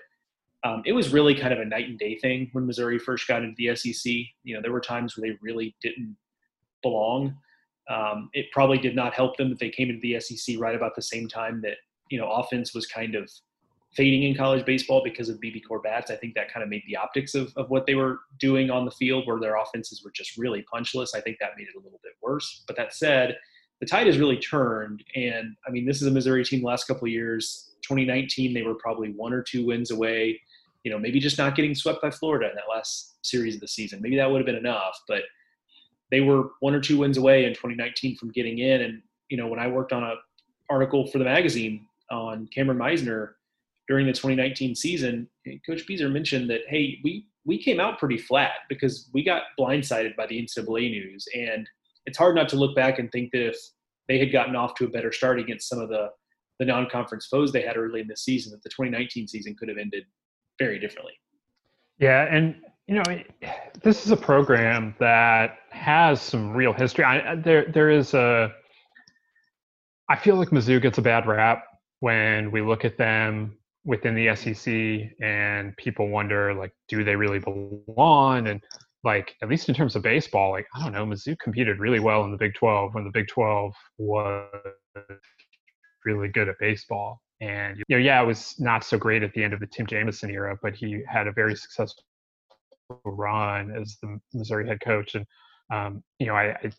[0.63, 3.43] um, it was really kind of a night and day thing when Missouri first got
[3.43, 4.13] into the SEC.
[4.45, 6.17] You know, there were times where they really didn't
[6.85, 7.37] belong.
[7.91, 10.95] Um, it probably did not help them that they came into the SEC right about
[10.95, 11.79] the same time that
[12.11, 13.29] you know offense was kind of
[13.95, 16.11] fading in college baseball because of BBCOR bats.
[16.11, 18.85] I think that kind of made the optics of, of what they were doing on
[18.85, 21.15] the field, where their offenses were just really punchless.
[21.15, 22.65] I think that made it a little bit worse.
[22.67, 23.37] But that said,
[23.81, 25.05] the tide has really turned.
[25.15, 27.75] And I mean, this is a Missouri team the last couple of years.
[27.83, 30.41] 2019, they were probably one or two wins away.
[30.83, 33.69] You know, maybe just not getting swept by Florida in that last series of the
[33.69, 34.01] season.
[34.03, 35.01] Maybe that would have been enough.
[35.07, 35.23] But
[36.15, 38.83] they were one or two wins away in 2019 from getting in.
[38.83, 40.15] And, you know, when I worked on a
[40.71, 43.31] article for the magazine on Cameron Misner,
[43.89, 45.29] during the 2019 season,
[45.67, 50.15] Coach Bieser mentioned that hey, we we came out pretty flat because we got blindsided
[50.15, 51.69] by the NCAA news, and
[52.07, 53.57] it's hard not to look back and think that if
[54.07, 56.11] they had gotten off to a better start against some of the
[56.61, 59.79] the non-conference foes they had early in the season, that the 2019 season could have
[59.79, 60.05] ended
[60.61, 61.15] very differently.
[61.99, 62.55] Yeah, and
[62.87, 63.03] you know,
[63.83, 67.05] this is a program that has some real history.
[67.05, 68.53] I, there, there is a.
[70.09, 71.65] I feel like Mizzou gets a bad rap
[72.01, 77.39] when we look at them within the SEC and people wonder like do they really
[77.39, 78.63] belong and
[79.05, 82.25] like at least in terms of baseball like I don't know Mizzou competed really well
[82.25, 84.49] in the Big 12 when the Big 12 was
[86.05, 89.45] really good at baseball and you know yeah it was not so great at the
[89.45, 92.05] end of the Tim Jamieson era but he had a very successful
[93.05, 95.27] run as the Missouri head coach and
[95.73, 96.71] um, you know I, I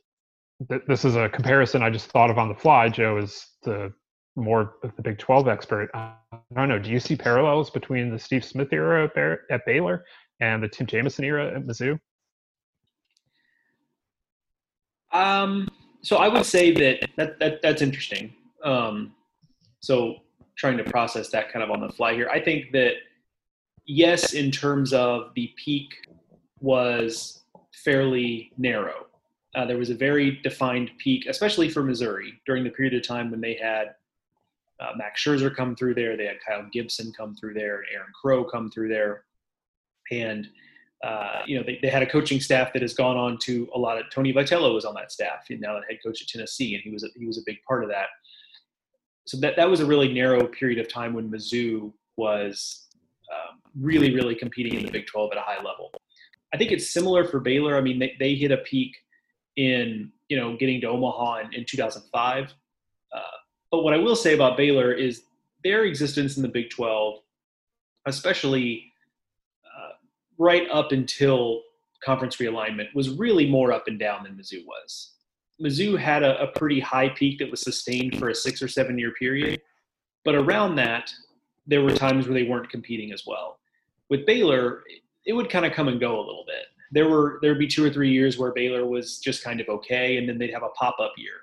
[0.70, 3.94] th- this is a comparison I just thought of on the fly Joe is the
[4.36, 5.90] more the Big 12 expert.
[5.94, 6.14] I
[6.56, 6.80] don't know.
[6.80, 9.10] Do you see parallels between the Steve Smith era
[9.50, 10.04] at Baylor
[10.42, 12.00] and the Tim Jamieson era at Mizzou?
[15.14, 15.70] Um,
[16.02, 18.34] so I would say that, that, that that's interesting.
[18.64, 19.14] Um,
[19.80, 20.18] so
[20.58, 22.30] trying to process that kind of on the fly here.
[22.30, 22.94] I think that
[23.86, 26.08] yes, in terms of the peak
[26.60, 29.08] was fairly narrow.
[29.56, 33.32] Uh, there was a very defined peak, especially for Missouri during the period of time
[33.32, 33.96] when they had
[34.80, 36.18] uh, Max Scherzer come through there.
[36.18, 39.24] They had Kyle Gibson come through there, and Aaron Crow come through there,
[40.12, 40.50] and
[41.04, 43.80] uh, you know they, they had a coaching staff that has gone on to a
[43.80, 44.10] lot of.
[44.12, 46.90] Tony Vitello was on that staff, and now the head coach at Tennessee, and he
[46.90, 48.08] was a, he was a big part of that.
[49.26, 52.88] So that that was a really narrow period of time when Mizzou was
[53.32, 55.92] um, really really competing in the Big 12 at a high level.
[56.54, 57.78] I think it's similar for Baylor.
[57.78, 58.96] I mean, they, they hit a peak
[59.58, 62.54] in you know getting to Omaha in, in 2005.
[63.14, 63.20] Uh,
[63.72, 65.24] but what I will say about Baylor is
[65.64, 67.20] their existence in the Big 12,
[68.06, 68.92] especially
[69.66, 69.94] uh,
[70.38, 71.62] right up until
[72.04, 75.14] conference realignment, was really more up and down than Mizzou was.
[75.62, 78.98] Mizzou had a, a pretty high peak that was sustained for a six or seven
[79.00, 79.62] year period,
[80.24, 81.12] but around that,
[81.66, 83.58] there were times where they weren't competing as well.
[84.10, 84.84] With Baylor,
[85.26, 86.66] it would kind of come and go a little bit.
[86.92, 90.18] There were there'd be two or three years where Baylor was just kind of okay,
[90.18, 91.42] and then they'd have a pop up year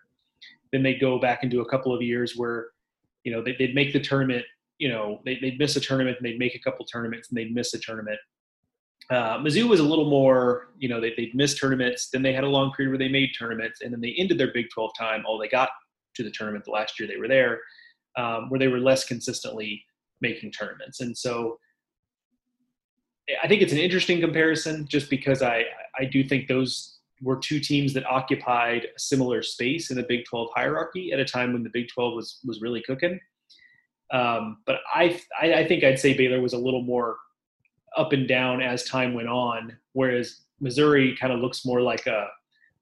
[0.72, 2.68] then they'd go back into a couple of years where,
[3.24, 4.44] you know, they, would make the tournament.
[4.78, 7.54] You know, they, would miss a tournament and they'd make a couple tournaments and they'd
[7.54, 8.18] miss a tournament.
[9.10, 12.08] Uh, Mizzou was a little more, you know, they, they'd miss tournaments.
[12.10, 14.52] Then they had a long period where they made tournaments, and then they ended their
[14.52, 15.24] Big 12 time.
[15.28, 15.68] Oh, they got
[16.14, 17.60] to the tournament the last year they were there,
[18.16, 19.84] um, where they were less consistently
[20.20, 21.00] making tournaments.
[21.00, 21.58] And so
[23.42, 25.64] I think it's an interesting comparison just because I
[25.98, 30.24] I do think those were two teams that occupied a similar space in the Big
[30.24, 33.20] 12 hierarchy at a time when the Big 12 was was really cooking.
[34.12, 37.16] Um, but I, I, I think I'd say Baylor was a little more
[37.96, 42.28] up and down as time went on, whereas Missouri kind of looks more like a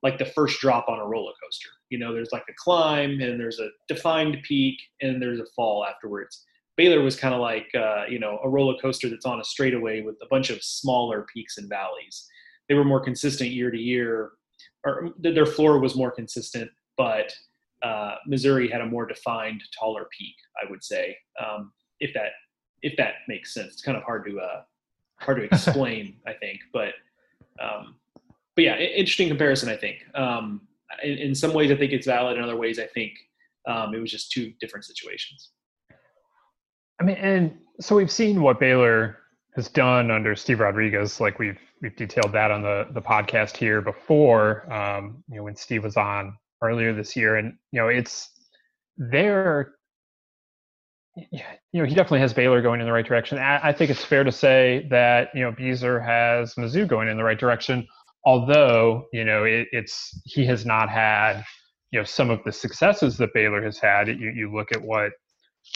[0.03, 1.69] like the first drop on a roller coaster.
[1.91, 5.85] You know, there's like a climb and there's a defined peak and there's a fall
[5.85, 6.47] afterwards.
[6.77, 10.03] Baylor was kind of like uh, you know a roller coaster that's on a straightaway
[10.03, 12.27] with a bunch of smaller peaks and valleys.
[12.69, 14.33] They were more consistent year to year,
[14.85, 17.33] or their floor was more consistent, but
[17.83, 20.35] uh, Missouri had a more defined, taller peak.
[20.63, 22.31] I would say, um, if that
[22.83, 23.73] if that makes sense.
[23.73, 24.63] It's kind of hard to uh,
[25.19, 26.95] hard to explain, I think, but
[27.61, 27.97] um,
[28.57, 29.69] but yeah, interesting comparison.
[29.69, 30.63] I think um,
[31.03, 32.37] in, in, some ways I think it's valid.
[32.37, 33.13] In other ways, I think
[33.67, 35.51] um, it was just two different situations.
[37.01, 39.17] I mean, and so we've seen what Baylor
[39.57, 41.21] has done under Steve Rodriguez.
[41.21, 44.71] Like we've we've detailed that on the the podcast here before.
[44.73, 48.31] Um, you know, when Steve was on earlier this year, and you know, it's
[48.99, 49.73] there.
[51.17, 51.41] You
[51.73, 53.39] know, he definitely has Baylor going in the right direction.
[53.39, 57.17] I, I think it's fair to say that you know Bieser has Mizzou going in
[57.17, 57.87] the right direction.
[58.25, 61.43] Although you know, it, it's he has not had
[61.93, 64.09] you know some of the successes that Baylor has had.
[64.09, 65.13] You you look at what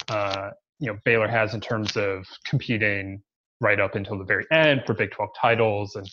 [0.08, 0.50] uh,
[0.84, 3.22] you know Baylor has in terms of competing
[3.60, 6.08] right up until the very end for Big 12 titles and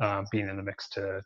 [0.00, 1.20] um, being in the mix to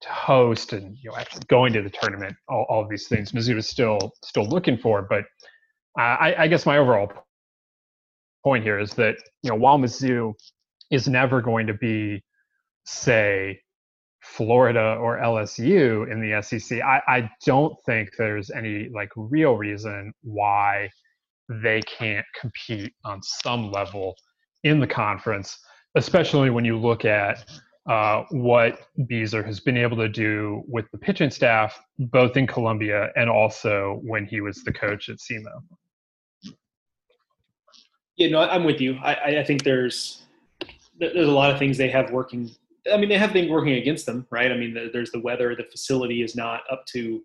[0.00, 2.34] to host and you know actually going to the tournament.
[2.48, 5.24] All, all of these things Mizzou is still still looking for, but
[5.98, 7.12] I, I guess my overall
[8.44, 10.32] point here is that you know while Mizzou
[10.90, 12.24] is never going to be
[12.86, 13.60] say
[14.22, 20.14] Florida or LSU in the SEC, I, I don't think there's any like real reason
[20.22, 20.88] why
[21.48, 24.16] they can't compete on some level
[24.64, 25.58] in the conference,
[25.94, 27.44] especially when you look at
[27.88, 28.80] uh, what
[29.10, 34.00] Bieser has been able to do with the pitching staff, both in Columbia and also
[34.02, 35.62] when he was the coach at SEMO.
[38.18, 38.98] Yeah, no, I'm with you.
[39.02, 40.22] I, I think there's
[40.98, 42.50] there's a lot of things they have working.
[42.92, 44.50] I mean, they have things working against them, right?
[44.50, 45.54] I mean, there's the weather.
[45.54, 47.22] The facility is not up to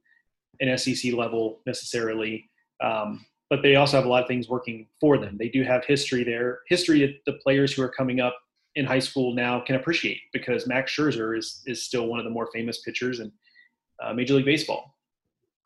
[0.60, 2.50] an SEC level necessarily.
[2.82, 5.38] Um, but they also have a lot of things working for them.
[5.38, 8.36] They do have history there, history that the players who are coming up
[8.74, 12.32] in high school now can appreciate because Max Scherzer is is still one of the
[12.32, 13.32] more famous pitchers in
[14.04, 14.98] uh, Major League Baseball,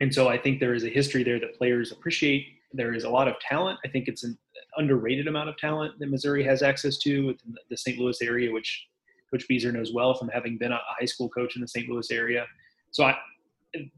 [0.00, 2.44] and so I think there is a history there that players appreciate.
[2.74, 3.78] There is a lot of talent.
[3.86, 4.36] I think it's an
[4.76, 7.98] underrated amount of talent that Missouri has access to within the St.
[7.98, 8.86] Louis area, which
[9.30, 11.88] Coach Bieser knows well from having been a high school coach in the St.
[11.88, 12.44] Louis area.
[12.90, 13.16] So I,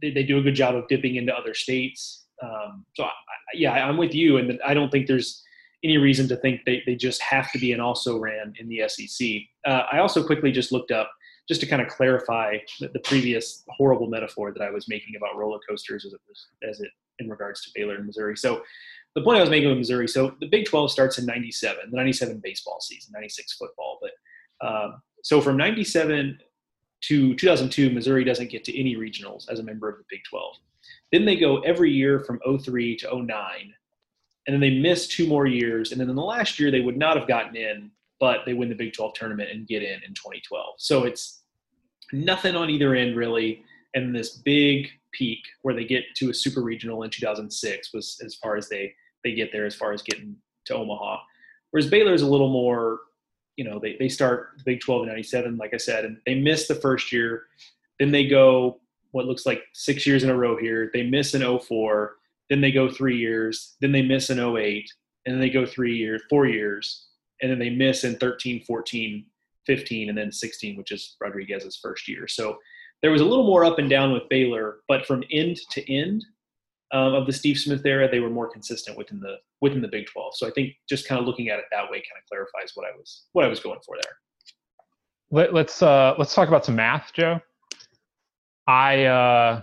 [0.01, 2.27] they, they do a good job of dipping into other states.
[2.43, 3.11] Um, so I,
[3.55, 5.43] yeah, I'm with you, and I don't think there's
[5.83, 8.83] any reason to think they, they just have to be an also ran in the
[8.89, 9.29] SEC.
[9.67, 11.11] Uh, I also quickly just looked up
[11.49, 15.37] just to kind of clarify the, the, previous horrible metaphor that I was making about
[15.37, 16.21] roller coasters as it,
[16.69, 18.37] as it in regards to Baylor and Missouri.
[18.37, 18.63] So
[19.15, 21.97] the point I was making with Missouri, so the Big 12 starts in 97, the
[21.97, 23.99] 97 baseball season, 96 football.
[24.01, 26.39] But um, so from 97
[27.03, 30.55] to 2002, Missouri doesn't get to any regionals as a member of the Big 12.
[31.13, 33.75] Then they go every year from 03 to 09.
[34.47, 35.93] And then they miss two more years.
[35.93, 38.69] And then in the last year, they would not have gotten in, but they win
[38.69, 40.75] the Big 12 tournament and get in in 2012.
[40.79, 41.43] So it's
[42.13, 43.65] nothing on either end, really.
[43.95, 48.37] And this big peak where they get to a super regional in 2006 was as
[48.37, 48.95] far as they,
[49.25, 50.37] they get there, as far as getting
[50.67, 51.19] to Omaha.
[51.71, 53.01] Whereas Baylor is a little more,
[53.57, 56.35] you know, they, they start the Big 12 in 97, like I said, and they
[56.35, 57.45] miss the first year.
[57.99, 58.80] Then they go
[59.13, 60.91] what looks like six years in a row here.
[60.93, 62.17] They miss an 04,
[62.49, 64.91] then they go three years, then they miss an 08,
[65.27, 67.07] and then they go three years, four years,
[67.43, 69.25] and then they miss in 13, 14,
[69.67, 72.27] 15, and then 16, which is Rodriguez's first year.
[72.27, 72.59] So
[73.03, 76.25] there was a little more up and down with Baylor, but from end to end
[76.93, 80.07] um, of the Steve Smith era, they were more consistent within the within the Big
[80.07, 80.37] 12.
[80.37, 82.87] So I think just kind of looking at it that way kind of clarifies what
[82.87, 84.13] I was what I was going for there.
[85.31, 87.41] Let, let's uh, let's talk about some math, Joe.
[88.67, 89.63] I uh,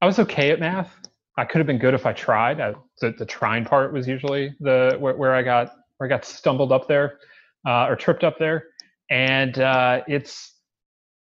[0.00, 0.94] I was okay at math.
[1.38, 2.60] I could have been good if I tried.
[2.60, 6.24] I, the, the trying part was usually the where, where I got where I got
[6.24, 7.18] stumbled up there
[7.66, 8.66] uh, or tripped up there,
[9.10, 10.54] and uh, it's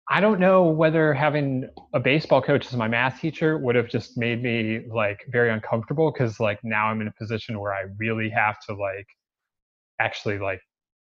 [0.09, 4.17] I don't know whether having a baseball coach as my math teacher would have just
[4.17, 8.29] made me like very uncomfortable because like now I'm in a position where I really
[8.29, 9.07] have to like
[9.99, 10.59] actually like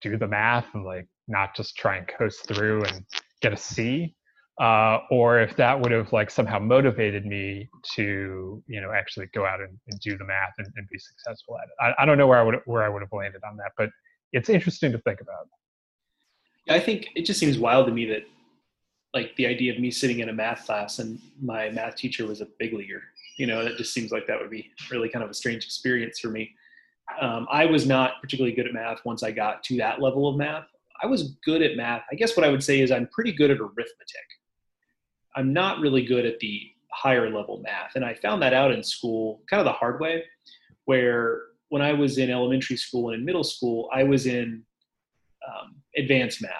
[0.01, 3.05] do the math and like not just try and coast through and
[3.41, 4.15] get a C
[4.59, 9.45] uh, or if that would have like somehow motivated me to you know actually go
[9.45, 11.95] out and, and do the math and, and, be successful at it.
[11.97, 13.89] I, I, don't know where I would where I would have landed on that, but
[14.31, 15.49] it's interesting to think about.
[16.69, 18.23] I think it just seems wild to me that
[19.13, 22.41] like the idea of me sitting in a math class and my math teacher was
[22.41, 23.03] a big leaguer.
[23.37, 26.19] You know, that just seems like that would be really kind of a strange experience
[26.19, 26.51] for me.
[27.21, 30.37] Um, I was not particularly good at math once I got to that level of
[30.37, 30.65] math.
[31.03, 32.03] I was good at math.
[32.11, 34.25] I guess what I would say is I'm pretty good at arithmetic.
[35.35, 37.95] I'm not really good at the higher level math.
[37.95, 40.23] And I found that out in school kind of the hard way,
[40.85, 44.63] where when I was in elementary school and in middle school, I was in
[45.47, 46.51] um, advanced math,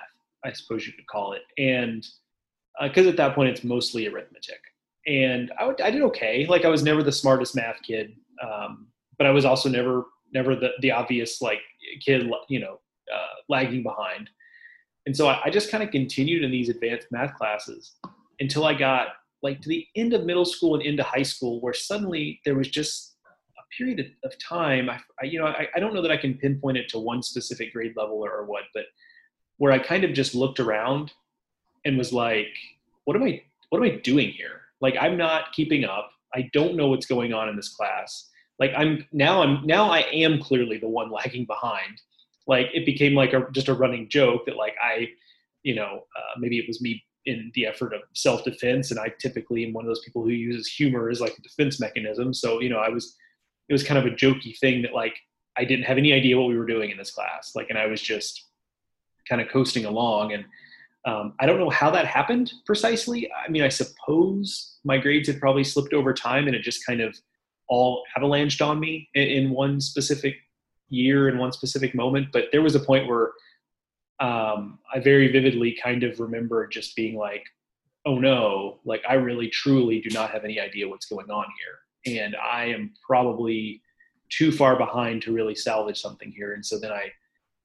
[0.43, 1.43] I suppose you could call it.
[1.57, 2.05] And
[2.83, 4.59] because uh, at that point it's mostly arithmetic.
[5.07, 6.45] And I, did okay.
[6.47, 10.55] Like I was never the smartest math kid, um, but I was also never never
[10.55, 11.59] the, the obvious like
[12.03, 12.79] kid, you know,
[13.13, 14.29] uh, lagging behind.
[15.05, 17.93] And so I, I just kind of continued in these advanced math classes
[18.39, 19.07] until I got
[19.45, 22.67] like to the end of middle school and into high school, where suddenly there was
[22.67, 23.15] just
[23.57, 24.89] a period of, time.
[24.89, 27.21] I, I, you know, I, I, don't know that I can pinpoint it to one
[27.21, 28.85] specific grade level or, or what, but
[29.57, 31.13] where I kind of just looked around
[31.85, 32.47] and was like,
[33.05, 34.61] what am I, what am I doing here?
[34.81, 36.09] Like, I'm not keeping up.
[36.33, 38.29] I don't know what's going on in this class.
[38.59, 42.01] Like, I'm now, I'm now, I am clearly the one lagging behind.
[42.47, 45.09] Like, it became like a just a running joke that like I,
[45.63, 48.91] you know, uh, maybe it was me in the effort of self-defense.
[48.91, 51.79] And i typically am one of those people who uses humor as like a defense
[51.79, 52.33] mechanism.
[52.33, 53.15] So you know i was
[53.69, 55.15] it was kind of a jokey thing that like
[55.57, 57.53] i didn't have any idea what we were doing in this class.
[57.55, 58.45] Like and i was just
[59.27, 60.33] kind of coasting along.
[60.33, 60.45] And
[61.05, 63.29] um, i don't know how that happened precisely.
[63.31, 67.01] I mean i suppose my grades had probably slipped over time and it just kind
[67.01, 67.15] of
[67.67, 70.35] all avalanched on me in, in one specific
[70.89, 72.27] year in one specific moment.
[72.31, 73.31] But there was a point where
[74.19, 77.45] um, I very vividly kind of remember just being like,
[78.05, 81.45] oh no, like I really truly do not have any idea what's going on
[82.05, 82.21] here.
[82.23, 83.81] And I am probably
[84.29, 86.53] too far behind to really salvage something here.
[86.53, 87.11] And so then I,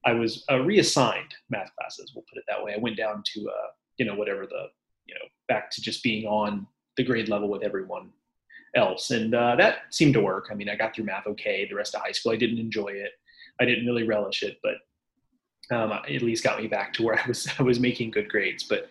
[0.05, 2.11] I was uh, reassigned math classes.
[2.15, 2.73] We'll put it that way.
[2.73, 4.67] I went down to, uh, you know, whatever the,
[5.05, 6.65] you know, back to just being on
[6.97, 8.09] the grade level with everyone
[8.75, 9.11] else.
[9.11, 10.47] And uh, that seemed to work.
[10.51, 11.67] I mean, I got through math okay.
[11.67, 13.11] The rest of high school, I didn't enjoy it.
[13.59, 14.75] I didn't really relish it, but
[15.71, 18.63] um, at least got me back to where I was I was making good grades.
[18.63, 18.89] But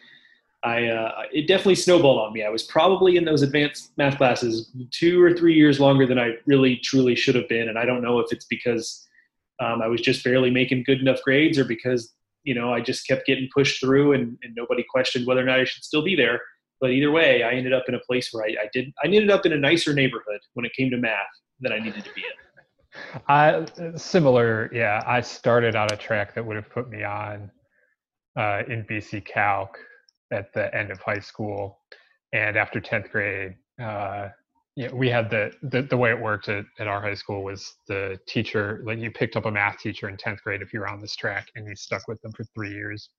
[0.63, 2.45] I uh, it definitely snowballed on me.
[2.45, 6.35] I was probably in those advanced math classes two or three years longer than I
[6.47, 9.07] really truly should have been, and I don't know if it's because
[9.61, 12.13] um, I was just barely making good enough grades or because
[12.45, 15.61] you know I just kept getting pushed through and, and nobody questioned whether or not
[15.61, 16.41] I should still be there.
[16.81, 19.31] But either way, I ended up in a place where I, I did I ended
[19.31, 21.27] up in a nicer neighborhood when it came to math
[21.61, 22.50] than I needed to be in.
[23.29, 23.67] I
[23.97, 25.03] similar, yeah.
[25.07, 27.51] I started on a track that would have put me on
[28.37, 29.79] uh, in BC Calc
[30.33, 31.81] at the end of high school,
[32.33, 34.29] and after tenth grade, uh,
[34.89, 37.75] know, we had the, the the way it worked at, at our high school was
[37.89, 40.89] the teacher like you picked up a math teacher in tenth grade if you were
[40.89, 43.11] on this track, and you stuck with them for three years.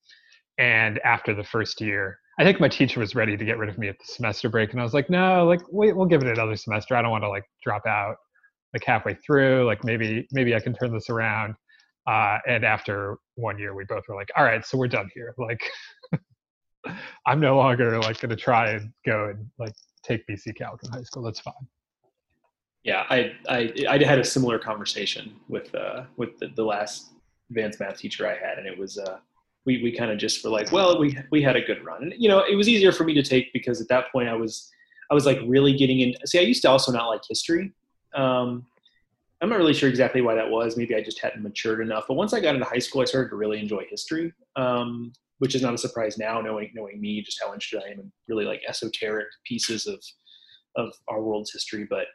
[0.57, 3.77] And after the first year, I think my teacher was ready to get rid of
[3.77, 6.27] me at the semester break, and I was like, no, like wait, we'll give it
[6.27, 6.95] another semester.
[6.95, 8.17] I don't want to like drop out
[8.73, 11.55] like halfway through like maybe maybe i can turn this around
[12.07, 15.33] uh, and after one year we both were like all right so we're done here
[15.37, 15.61] like
[17.27, 20.91] i'm no longer like going to try and go and like take bc calc in
[20.91, 21.53] high school that's fine
[22.83, 27.11] yeah i i i had a similar conversation with uh with the, the last
[27.51, 29.17] advanced math teacher i had and it was uh
[29.65, 32.13] we, we kind of just were like, well, we we had a good run, and
[32.17, 34.69] you know, it was easier for me to take because at that point I was
[35.09, 36.13] I was like really getting in.
[36.25, 37.71] See, I used to also not like history,
[38.15, 38.65] um,
[39.41, 40.77] I'm not really sure exactly why that was.
[40.77, 42.05] Maybe I just hadn't matured enough.
[42.07, 45.55] But once I got into high school, I started to really enjoy history, um, which
[45.55, 48.45] is not a surprise now, knowing knowing me, just how interested I am in really
[48.45, 50.03] like esoteric pieces of
[50.75, 51.87] of our world's history.
[51.89, 52.05] But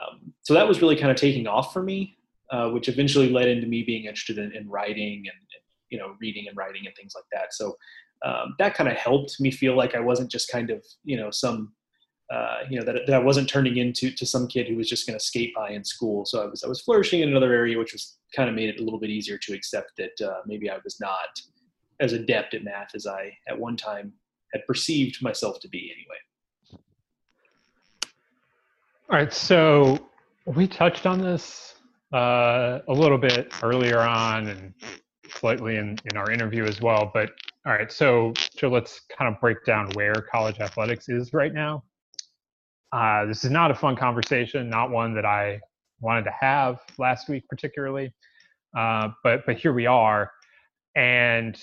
[0.00, 2.16] um, so that was really kind of taking off for me,
[2.50, 6.16] uh, which eventually led into me being interested in, in writing and, and, you know
[6.20, 7.54] reading and writing and things like that.
[7.54, 7.76] So
[8.24, 11.30] um, that kind of helped me feel like I wasn't just kind of you know
[11.30, 11.72] some
[12.34, 15.06] uh, you know that, that I wasn't turning into to some kid who was just
[15.06, 16.24] going to skate by in school.
[16.24, 18.80] So I was I was flourishing in another area, which was kind of made it
[18.80, 21.40] a little bit easier to accept that uh, maybe I was not
[22.00, 24.12] as adept at math as I at one time
[24.52, 25.92] had perceived myself to be.
[25.94, 26.82] Anyway.
[29.10, 30.08] All right, so
[30.46, 31.74] we touched on this
[32.12, 34.74] uh, a little bit earlier on and
[35.28, 37.10] slightly in, in our interview as well.
[37.12, 37.30] But
[37.66, 41.84] all right, so so let's kind of break down where college athletics is right now.
[42.94, 45.60] Uh, this is not a fun conversation, not one that I
[46.00, 48.14] wanted to have last week particularly,
[48.78, 50.32] uh, but but here we are,
[50.96, 51.60] and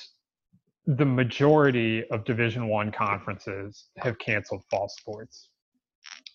[0.88, 5.50] the majority of Division One conferences have canceled fall sports.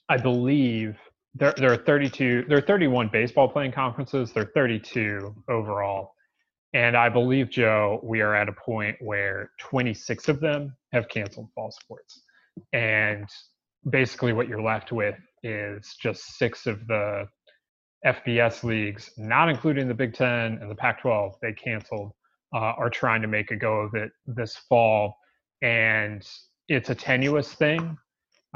[0.09, 0.99] I believe
[1.35, 4.33] there there are 32, there are 31 baseball playing conferences.
[4.33, 6.15] There are 32 overall,
[6.75, 11.51] And I believe, Joe, we are at a point where 26 of them have canceled
[11.55, 12.23] fall sports.
[12.73, 13.29] And
[13.89, 17.29] basically, what you're left with is just six of the
[18.07, 22.13] FBS leagues, not including the Big Ten and the Pac 12, they canceled,
[22.55, 25.17] uh, are trying to make a go of it this fall.
[25.63, 26.27] And
[26.69, 27.97] it's a tenuous thing.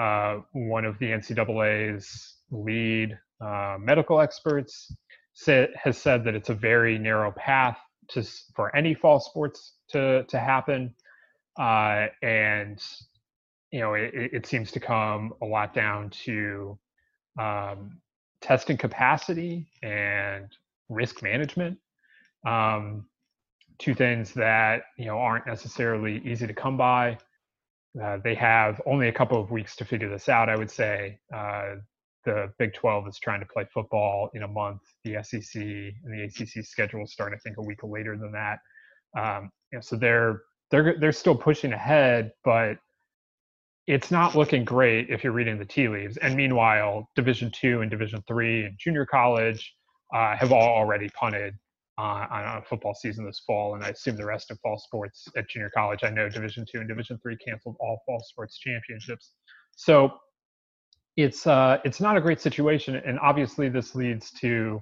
[0.00, 4.92] Uh, one of the NCAA's lead uh, medical experts
[5.34, 7.78] say, has said that it's a very narrow path
[8.08, 8.22] to
[8.54, 10.94] for any fall sports to to happen,
[11.58, 12.82] uh, and
[13.70, 16.78] you know it, it, seems to come a lot down to
[17.38, 17.98] um,
[18.40, 20.46] testing capacity and
[20.88, 21.78] risk management.
[22.46, 23.06] Um,
[23.78, 27.18] two things that you know aren't necessarily easy to come by.
[28.00, 30.48] Uh, they have only a couple of weeks to figure this out.
[30.48, 31.76] I would say uh,
[32.24, 34.82] the Big 12 is trying to play football in a month.
[35.04, 38.58] The SEC and the ACC schedules start, I think, a week later than that.
[39.16, 42.78] Um, you know, so they're they're they're still pushing ahead, but
[43.94, 46.16] it's not looking great if you're reading the tea leaves.
[46.18, 49.62] And meanwhile, Division two and Division three and junior college
[50.14, 51.54] uh, have all already punted
[51.98, 55.18] uh, on a football season this fall, and I assume the rest of fall sports
[55.36, 56.00] at junior college.
[56.04, 59.32] I know Division two and Division three canceled all fall sports championships.
[59.76, 60.12] So
[61.16, 64.80] it's uh, it's not a great situation, and obviously this leads to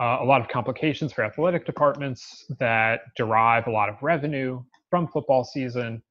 [0.00, 2.20] uh, a lot of complications for athletic departments
[2.58, 6.02] that derive a lot of revenue from football season,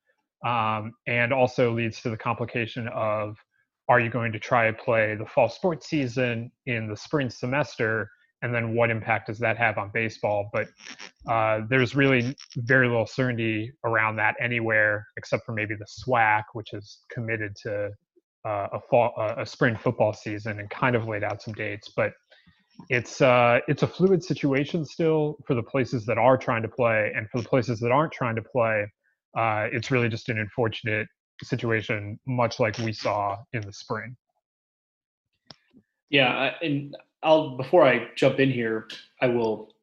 [0.45, 3.37] um, and also leads to the complication of
[3.89, 8.09] are you going to try to play the fall sports season in the spring semester?
[8.41, 10.49] And then what impact does that have on baseball?
[10.53, 10.67] But
[11.27, 16.71] uh, there's really very little certainty around that anywhere except for maybe the swac which
[16.73, 17.89] is committed to
[18.45, 21.91] uh, a fall a spring football season and kind of laid out some dates.
[21.93, 22.13] But
[22.89, 27.11] it's uh, it's a fluid situation still for the places that are trying to play
[27.15, 28.85] and for the places that aren't trying to play
[29.37, 31.07] uh, it's really just an unfortunate
[31.43, 34.15] situation much like we saw in the spring
[36.09, 38.89] yeah and i'll before i jump in here
[39.21, 39.73] i will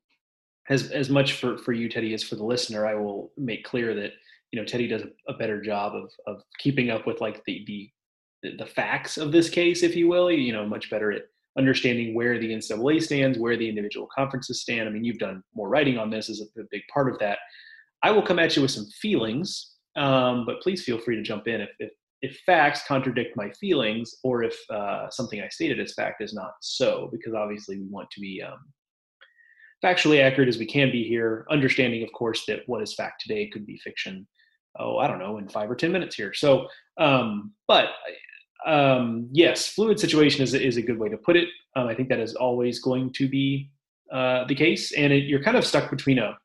[0.68, 3.94] as as much for for you teddy as for the listener i will make clear
[3.94, 4.12] that
[4.53, 7.90] you know teddy does a, better job of of keeping up with like the the
[8.59, 10.30] the facts of this case, if you will.
[10.30, 11.22] You know, much better at
[11.59, 14.88] understanding where the NCAA stands, where the individual conferences stand.
[14.88, 17.38] I mean, you've done more writing on this as a big part of that.
[18.03, 21.49] I will come at you with some feelings, um, but please feel free to jump
[21.49, 21.90] in if, if,
[22.22, 26.53] if facts contradict my feelings or if uh, something I stated as fact is not
[26.61, 28.59] so, because obviously we want to be um,
[29.84, 33.49] factually accurate as we can be here, understanding, of course, that what is fact today
[33.49, 34.26] could be fiction.
[34.78, 36.34] Oh, I don't know, in five or ten minutes here.
[36.34, 36.68] So,
[36.99, 37.90] um, but
[38.66, 41.49] um, yes, fluid situation is, is a good way to put it.
[41.76, 43.70] Um, I think that is always going to be
[44.12, 44.92] uh, the case.
[44.92, 46.36] And it, you're kind of stuck between a,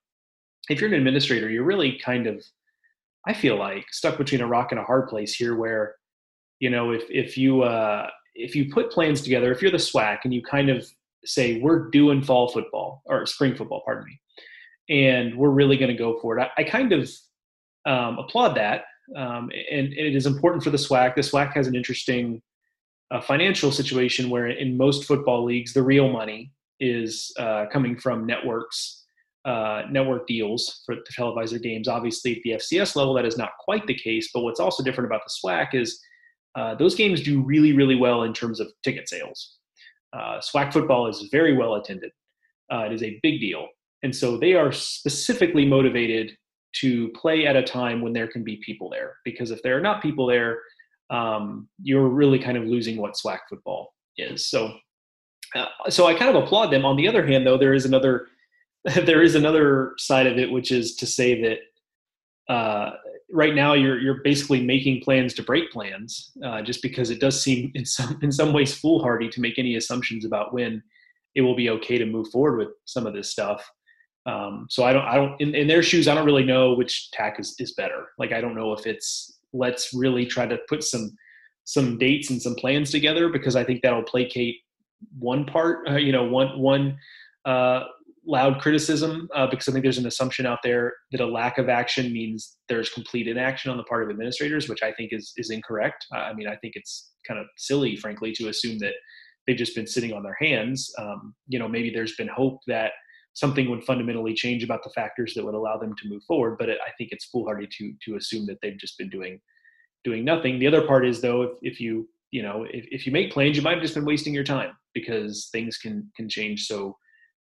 [0.72, 2.44] if you're an administrator, you're really kind of,
[3.28, 5.96] I feel like, stuck between a rock and a hard place here where,
[6.60, 10.20] you know, if, if you, uh, if you put plans together, if you're the SWAC
[10.24, 10.88] and you kind of
[11.26, 14.20] say, we're doing fall football or spring football, pardon me,
[14.90, 17.10] and we're really going to go for it, I, I kind of
[17.86, 18.84] um, applaud that
[19.16, 21.16] um, and, and, it is important for the SWAC.
[21.16, 22.42] The SWAC has an interesting
[23.10, 28.26] uh, financial situation where, in most football leagues, the real money is uh, coming from
[28.26, 29.01] networks,
[29.46, 31.88] uh, network deals for to televise their games.
[31.88, 34.30] Obviously, at the FCS level, that is not quite the case.
[34.34, 36.00] But what's also different about the SWAC is
[36.56, 39.58] uh, those games do really, really well in terms of ticket sales.
[40.14, 42.12] Uh, SWAC football is very well attended.
[42.72, 43.68] Uh, it is a big deal,
[44.04, 46.36] and so they are specifically motivated
[46.74, 49.16] to play at a time when there can be people there.
[49.26, 50.60] Because if there are not people there,
[51.10, 54.48] um, you're really kind of losing what SWAC football is.
[54.48, 54.74] So,
[55.56, 56.86] uh, so I kind of applaud them.
[56.86, 58.28] On the other hand, though, there is another
[59.06, 62.92] there is another side of it, which is to say that uh,
[63.32, 67.42] right now you're you're basically making plans to break plans, uh, just because it does
[67.42, 70.82] seem in some in some ways foolhardy to make any assumptions about when
[71.36, 73.70] it will be okay to move forward with some of this stuff.
[74.26, 77.10] Um, so I don't, I don't, in, in, their shoes, I don't really know which
[77.12, 78.10] tack is, is better.
[78.20, 81.16] Like, I don't know if it's, let's really try to put some,
[81.64, 84.58] some dates and some plans together because I think that'll placate
[85.18, 86.98] one part, uh, you know, one, one,
[87.46, 87.84] uh,
[88.26, 91.70] loud criticism, uh, because I think there's an assumption out there that a lack of
[91.70, 95.50] action means there's complete inaction on the part of administrators, which I think is, is
[95.50, 96.06] incorrect.
[96.14, 98.94] I mean, I think it's kind of silly, frankly, to assume that
[99.48, 100.94] they've just been sitting on their hands.
[101.00, 102.92] Um, you know, maybe there's been hope that,
[103.34, 106.58] something would fundamentally change about the factors that would allow them to move forward.
[106.58, 109.40] But it, I think it's foolhardy to to assume that they've just been doing
[110.04, 110.60] doing nothing.
[110.60, 113.56] The other part is though, if, if you you know if, if you make plans,
[113.56, 116.98] you might have just been wasting your time because things can can change so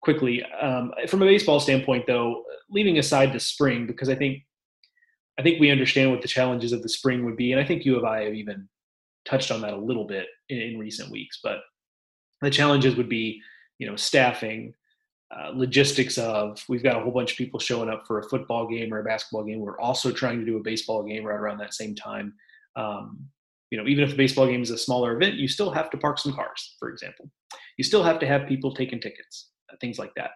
[0.03, 0.43] quickly.
[0.61, 4.43] Um, from a baseball standpoint, though, leaving aside the spring, because I think
[5.39, 7.85] I think we understand what the challenges of the spring would be, and I think
[7.85, 8.67] you and I have even
[9.25, 11.39] touched on that a little bit in, in recent weeks.
[11.43, 11.59] But
[12.41, 13.41] the challenges would be,
[13.79, 14.73] you know, staffing,
[15.31, 18.67] uh, logistics of we've got a whole bunch of people showing up for a football
[18.67, 19.59] game or a basketball game.
[19.59, 22.33] We're also trying to do a baseball game right around that same time.
[22.75, 23.27] Um,
[23.71, 25.97] you know, even if the baseball game is a smaller event, you still have to
[25.97, 27.31] park some cars, for example.
[27.77, 29.49] You still have to have people taking tickets,
[29.79, 30.31] things like that.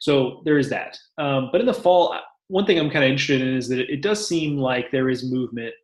[0.00, 0.98] So there is that.
[1.18, 2.18] Um, but in the fall,
[2.48, 5.30] one thing I'm kind of interested in is that it does seem like there is
[5.30, 5.74] movement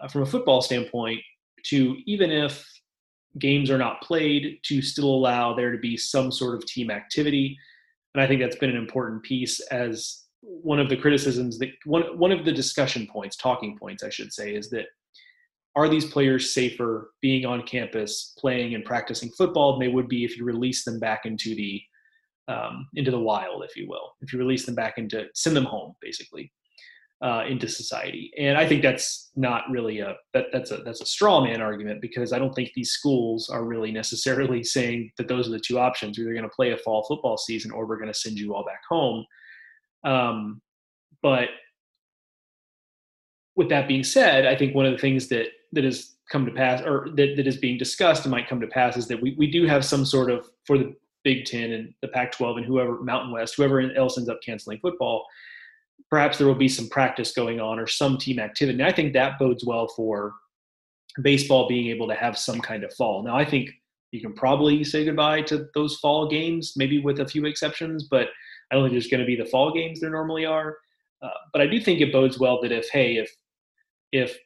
[0.00, 1.20] uh, from a football standpoint
[1.66, 2.64] to even if
[3.38, 7.56] games are not played to still allow there to be some sort of team activity.
[8.14, 12.18] And I think that's been an important piece as one of the criticisms that one
[12.18, 14.86] one of the discussion points, talking points, I should say, is that
[15.74, 20.24] are these players safer being on campus playing and practicing football than they would be
[20.24, 21.82] if you release them back into the
[22.48, 25.64] um, into the wild, if you will, if you release them back into send them
[25.64, 26.52] home, basically
[27.22, 28.30] uh, into society.
[28.38, 32.02] And I think that's not really a that, that's a that's a straw man argument
[32.02, 35.78] because I don't think these schools are really necessarily saying that those are the two
[35.78, 36.18] options.
[36.18, 38.54] We're either going to play a fall football season or we're going to send you
[38.54, 39.24] all back home.
[40.04, 40.60] Um,
[41.22, 41.48] but
[43.56, 46.52] with that being said, I think one of the things that that has come to
[46.52, 49.34] pass or that, that is being discussed and might come to pass is that we,
[49.38, 50.94] we do have some sort of for the
[51.26, 54.78] Big Ten and the Pac 12 and whoever Mountain West, whoever else ends up canceling
[54.78, 55.26] football,
[56.08, 58.78] perhaps there will be some practice going on or some team activity.
[58.78, 60.34] And I think that bodes well for
[61.22, 63.24] baseball being able to have some kind of fall.
[63.24, 63.70] Now, I think
[64.12, 68.28] you can probably say goodbye to those fall games, maybe with a few exceptions, but
[68.70, 70.76] I don't think there's going to be the fall games there normally are.
[71.22, 73.34] Uh, but I do think it bodes well that if, hey, if
[74.12, 74.38] if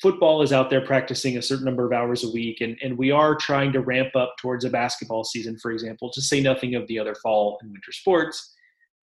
[0.00, 3.10] football is out there practicing a certain number of hours a week and, and we
[3.10, 6.86] are trying to ramp up towards a basketball season, for example, to say nothing of
[6.88, 8.54] the other fall and winter sports,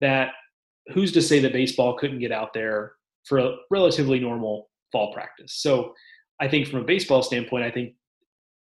[0.01, 0.33] that
[0.93, 2.93] who's to say that baseball couldn't get out there
[3.25, 5.55] for a relatively normal fall practice?
[5.57, 5.95] So
[6.41, 7.95] I think from a baseball standpoint, I think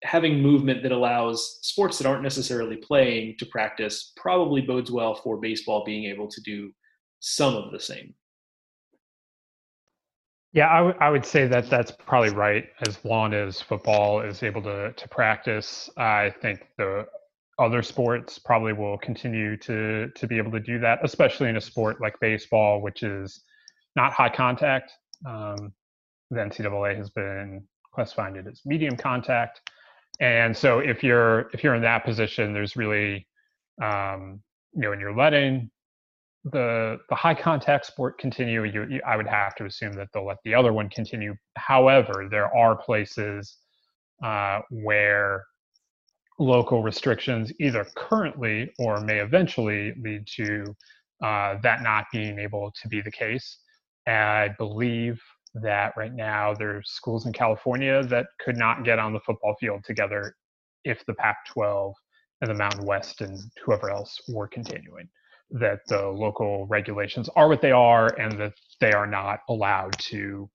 [0.03, 5.39] having movement that allows sports that aren't necessarily playing to practice probably bodes well for
[5.39, 6.73] baseball being able to do
[7.21, 8.15] some of the same.
[10.53, 12.67] Yeah, I, w- I would say that that's probably right.
[12.87, 17.07] As long as football is able to to practice, I think the
[17.59, 21.61] other sports probably will continue to to be able to do that, especially in a
[21.61, 23.45] sport like baseball, which is
[23.97, 24.93] not high contact.
[25.27, 25.73] Um,
[26.31, 27.63] the NCAA has been
[27.95, 29.61] classifying it as medium contact,
[30.21, 33.29] and so if you're if you're in that position, there's really
[33.83, 34.41] um,
[34.75, 35.71] you know, when you're letting
[36.45, 40.27] the the high contact sport continue, you, you, I would have to assume that they'll
[40.27, 41.35] let the other one continue.
[41.57, 43.59] However, there are places
[44.23, 45.45] uh, where
[46.39, 50.75] local restrictions either currently or may eventually lead to
[51.23, 53.59] uh, that not being able to be the case.
[54.07, 55.21] I believe
[55.55, 59.85] that right now there's schools in California that could not get on the football field
[59.85, 60.35] together
[60.85, 61.95] if the Pac 12
[62.41, 65.09] and the Mountain West and whoever else were continuing.
[65.53, 70.49] That the local regulations are what they are and that they are not allowed to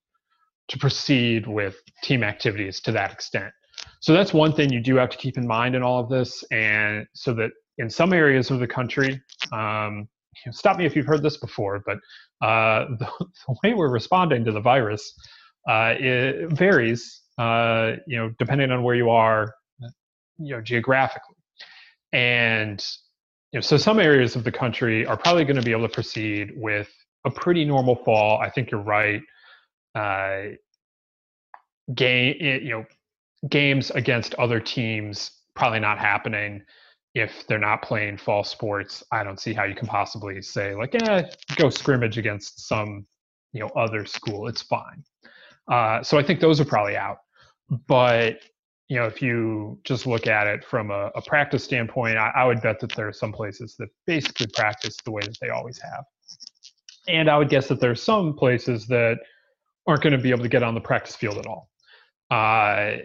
[0.68, 3.52] to proceed with team activities to that extent.
[4.00, 6.42] So that's one thing you do have to keep in mind in all of this.
[6.50, 9.20] And so that in some areas of the country,
[9.52, 10.08] um,
[10.50, 11.98] stop me if you've heard this before, but
[12.44, 15.12] uh, the, the, way we're responding to the virus
[15.68, 19.52] uh, it varies, uh, you know, depending on where you are,
[20.38, 21.34] you know, geographically.
[22.12, 22.84] And
[23.52, 25.94] you know, so some areas of the country are probably going to be able to
[25.94, 26.88] proceed with
[27.24, 28.40] a pretty normal fall.
[28.40, 29.22] I think you're right.
[29.94, 30.56] Uh,
[31.94, 32.84] game, you know,
[33.48, 36.62] games against other teams probably not happening
[37.14, 39.02] if they're not playing fall sports.
[39.10, 41.22] I don't see how you can possibly say like, yeah,
[41.56, 43.06] go scrimmage against some
[43.52, 44.48] you know other school.
[44.48, 45.02] It's fine.
[45.70, 47.18] Uh, so I think those are probably out.
[47.88, 48.40] But
[48.88, 52.44] you know, if you just look at it from a, a practice standpoint, I, I,
[52.44, 55.80] would bet that there are some places that basically practice the way that they always
[55.80, 56.04] have.
[57.08, 59.18] And I would guess that there are some places that
[59.86, 61.68] aren't going to be able to get on the practice field at all.
[62.30, 62.98] Uh,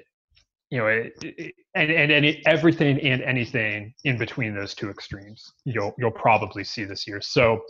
[0.70, 5.52] you know, it, it, and and, it, everything and anything in between those two extremes,
[5.66, 7.22] you'll you'll probably see this year.
[7.22, 7.62] So,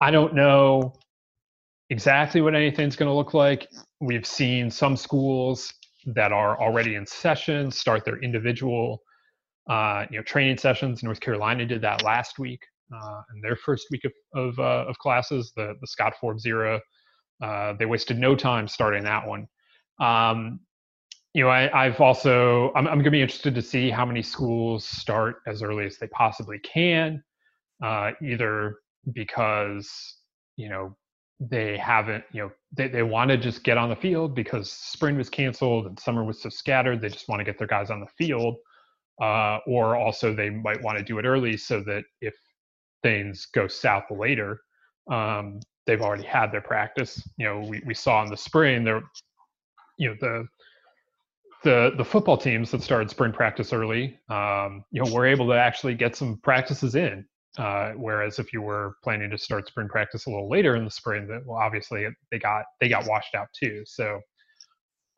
[0.00, 0.94] I don't know
[1.90, 3.68] exactly what anything's going to look like.
[4.00, 5.72] We've seen some schools
[6.06, 9.02] that are already in session start their individual,
[9.68, 11.02] uh, you know, training sessions.
[11.02, 12.60] North Carolina did that last week
[12.94, 15.52] uh, in their first week of of, uh, of classes.
[15.56, 16.80] The the Scott Forbes era,
[17.42, 19.46] uh, they wasted no time starting that one.
[20.00, 20.60] Um,
[21.34, 24.22] you know, I, have also I'm, I'm going to be interested to see how many
[24.22, 27.22] schools start as early as they possibly can.
[27.82, 28.76] uh, either
[29.12, 30.16] because
[30.56, 30.96] you know
[31.38, 35.16] they haven't you know they, they want to just get on the field because spring
[35.16, 38.00] was canceled and summer was so scattered they just want to get their guys on
[38.00, 38.56] the field
[39.20, 42.34] uh, or also they might want to do it early so that if
[43.02, 44.60] things go south later
[45.10, 47.22] um, they've already had their practice.
[47.36, 49.02] You know we, we saw in the spring there
[49.98, 50.46] you know the
[51.64, 55.54] the the football teams that started spring practice early um, you know were able to
[55.54, 57.24] actually get some practices in
[57.58, 60.90] uh, whereas if you were planning to start spring practice a little later in the
[60.90, 63.82] spring, that well, obviously they got they got washed out too.
[63.86, 64.20] So,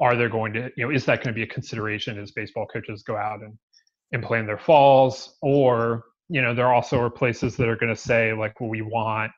[0.00, 2.66] are there going to you know is that going to be a consideration as baseball
[2.66, 3.58] coaches go out and
[4.12, 8.00] and plan their falls, or you know there also are places that are going to
[8.00, 9.32] say like, well, we want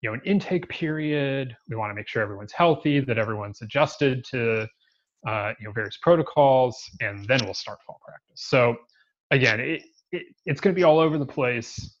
[0.00, 1.56] you know an intake period.
[1.68, 4.66] We want to make sure everyone's healthy, that everyone's adjusted to
[5.24, 8.42] uh, you know various protocols, and then we'll start fall practice.
[8.48, 8.74] So
[9.30, 11.96] again, it, it it's going to be all over the place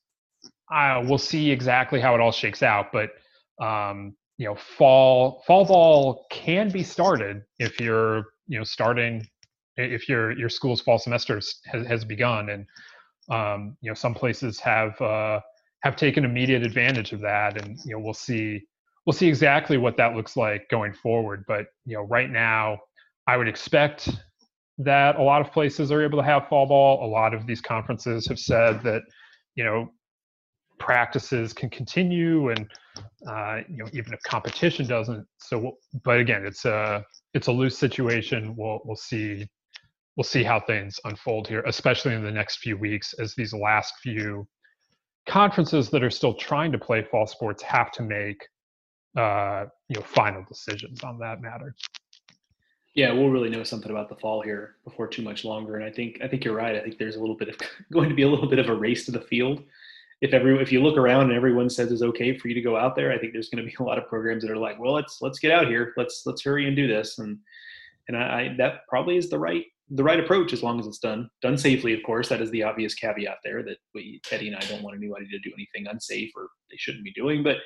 [0.70, 2.92] we'll see exactly how it all shakes out.
[2.92, 3.10] But
[3.64, 9.26] um, you know, fall fall ball can be started if you're you know starting
[9.76, 12.66] if your your school's fall semester has, has begun, and
[13.30, 15.40] um, you know some places have uh,
[15.82, 18.60] have taken immediate advantage of that, and you know we'll see
[19.06, 21.44] we'll see exactly what that looks like going forward.
[21.46, 22.78] But you know, right now,
[23.26, 24.08] I would expect
[24.78, 27.04] that a lot of places are able to have fall ball.
[27.04, 29.02] A lot of these conferences have said that
[29.54, 29.90] you know
[30.80, 32.66] practices can continue and
[33.28, 37.04] uh, you know even if competition doesn't so but again it's a
[37.34, 38.56] it's a loose situation.
[38.56, 39.46] We'll we'll see
[40.16, 43.94] we'll see how things unfold here especially in the next few weeks as these last
[44.02, 44.48] few
[45.28, 48.42] conferences that are still trying to play fall sports have to make
[49.16, 51.74] uh, you know final decisions on that matter.
[52.94, 55.92] Yeah we'll really know something about the fall here before too much longer and i
[55.92, 56.74] think i think you're right.
[56.74, 57.56] I think there's a little bit of
[57.92, 59.62] going to be a little bit of a race to the field
[60.20, 62.76] if every if you look around and everyone says it's okay for you to go
[62.76, 64.78] out there, I think there's going to be a lot of programs that are like,
[64.78, 67.38] well, let's let's get out here, let's let's hurry and do this, and
[68.08, 70.98] and I, I that probably is the right the right approach as long as it's
[70.98, 71.94] done done safely.
[71.94, 74.96] Of course, that is the obvious caveat there that we Teddy and I don't want
[74.96, 77.56] anybody to do anything unsafe or they shouldn't be doing, but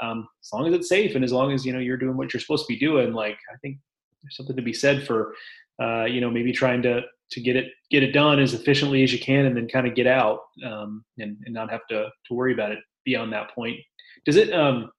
[0.00, 2.32] um, as long as it's safe and as long as you know you're doing what
[2.32, 3.78] you're supposed to be doing, like I think
[4.22, 5.34] there's something to be said for
[5.80, 9.12] uh, you know maybe trying to to get it get it done as efficiently as
[9.12, 12.34] you can and then kind of get out um, and, and not have to to
[12.34, 13.78] worry about it beyond that point.
[14.24, 14.90] Does it um,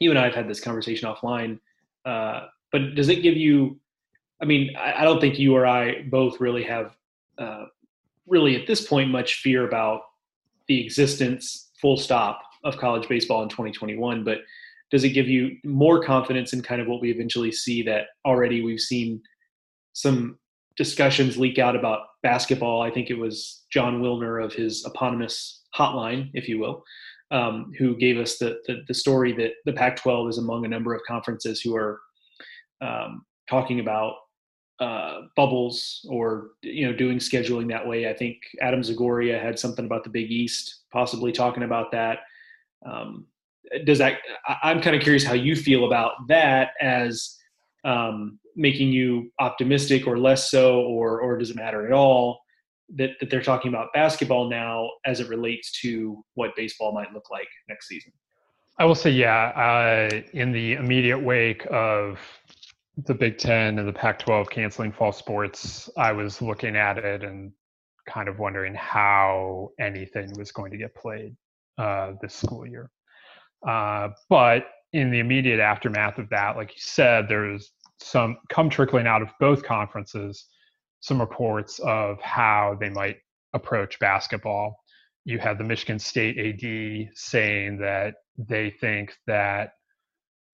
[0.00, 1.58] you and i have had this conversation offline
[2.04, 3.78] uh, but does it give you
[4.40, 6.96] i mean I, I, don't think you or i both really have
[7.38, 7.66] uh,
[8.26, 10.02] really at this point much fear about
[10.66, 14.38] the existence full stop of college baseball in 2021 but
[14.90, 18.62] does it give you more confidence in kind of what we eventually see that already
[18.62, 19.20] we've seen
[19.98, 20.38] some
[20.76, 22.82] discussions leak out about basketball.
[22.82, 26.84] I think it was Jon Wilner of his eponymous hotline, if you will,
[27.32, 30.94] um, who gave us the, the, the story that the Pac-12 is among a number
[30.94, 32.00] of conferences who are
[32.80, 34.14] um, talking about
[34.78, 38.08] uh, bubbles or you know doing scheduling that way.
[38.08, 42.20] I think Adam Zagoria had something about the Big East, possibly talking about that.
[42.86, 43.26] Um,
[43.84, 44.18] does that?
[44.62, 47.36] I'm kind of curious how you feel about that as
[47.84, 52.40] um, making you optimistic or less so, or or does it matter at all
[52.96, 57.30] that, that they're talking about basketball now as it relates to what baseball might look
[57.30, 58.12] like next season?
[58.78, 62.18] I will say, yeah, uh, in the immediate wake of
[63.06, 67.24] the Big Ten and the Pac 12 canceling fall sports, I was looking at it
[67.24, 67.52] and
[68.08, 71.36] kind of wondering how anything was going to get played
[71.76, 72.90] uh, this school year.
[73.66, 79.06] Uh, but in the immediate aftermath of that, like you said, there's some come trickling
[79.06, 80.46] out of both conferences
[81.00, 83.18] some reports of how they might
[83.54, 84.76] approach basketball.
[85.24, 89.70] You had the Michigan State AD saying that they think that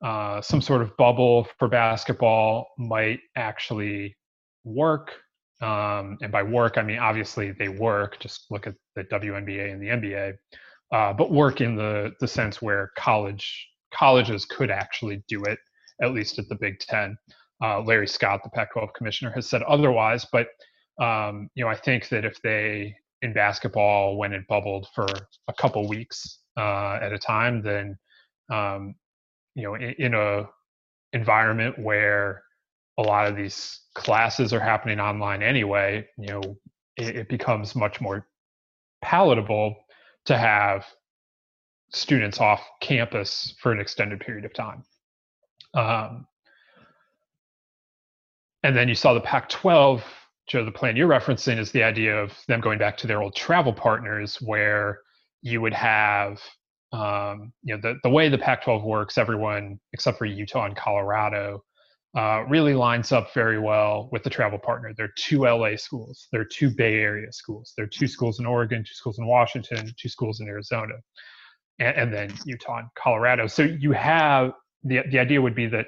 [0.04, 4.16] uh, some sort of bubble for basketball might actually
[4.64, 5.12] work.
[5.62, 8.18] Um, and by work, I mean obviously they work.
[8.20, 10.34] Just look at the WNBA and the NBA,
[10.92, 15.58] uh, but work in the the sense where college colleges could actually do it,
[16.02, 17.16] at least at the Big Ten.
[17.62, 20.26] Uh, Larry Scott, the Pac-12 commissioner, has said otherwise.
[20.32, 20.48] But
[21.00, 25.06] um, you know, I think that if they in basketball when it bubbled for
[25.48, 27.98] a couple weeks uh, at a time, then
[28.50, 28.94] um,
[29.54, 30.48] you know, in, in a
[31.12, 32.42] environment where
[32.98, 36.42] a lot of these classes are happening online anyway, you know,
[36.96, 38.28] it, it becomes much more
[39.02, 39.76] palatable
[40.26, 40.84] to have
[41.92, 44.82] students off campus for an extended period of time.
[45.74, 46.26] Um,
[48.62, 50.02] and then you saw the Pac 12,
[50.46, 53.34] Joe, the plan you're referencing is the idea of them going back to their old
[53.34, 55.00] travel partners where
[55.42, 56.40] you would have
[56.92, 61.64] um, you know the, the way the Pac-12 works, everyone except for Utah and Colorado
[62.16, 64.94] uh, really lines up very well with the travel partner.
[64.96, 68.38] There are two LA schools, there are two Bay Area schools, there are two schools
[68.38, 70.94] in Oregon, two schools in Washington, two schools in Arizona,
[71.80, 73.48] and, and then Utah and Colorado.
[73.48, 74.52] So you have
[74.84, 75.86] the the idea would be that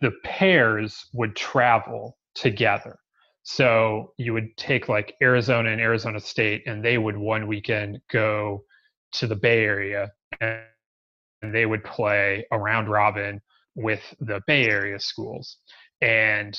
[0.00, 2.98] the pairs would travel together.
[3.42, 8.64] So you would take like Arizona and Arizona State, and they would one weekend go
[9.12, 10.10] to the Bay Area
[10.40, 13.40] and they would play a round robin
[13.74, 15.58] with the Bay Area schools.
[16.00, 16.58] And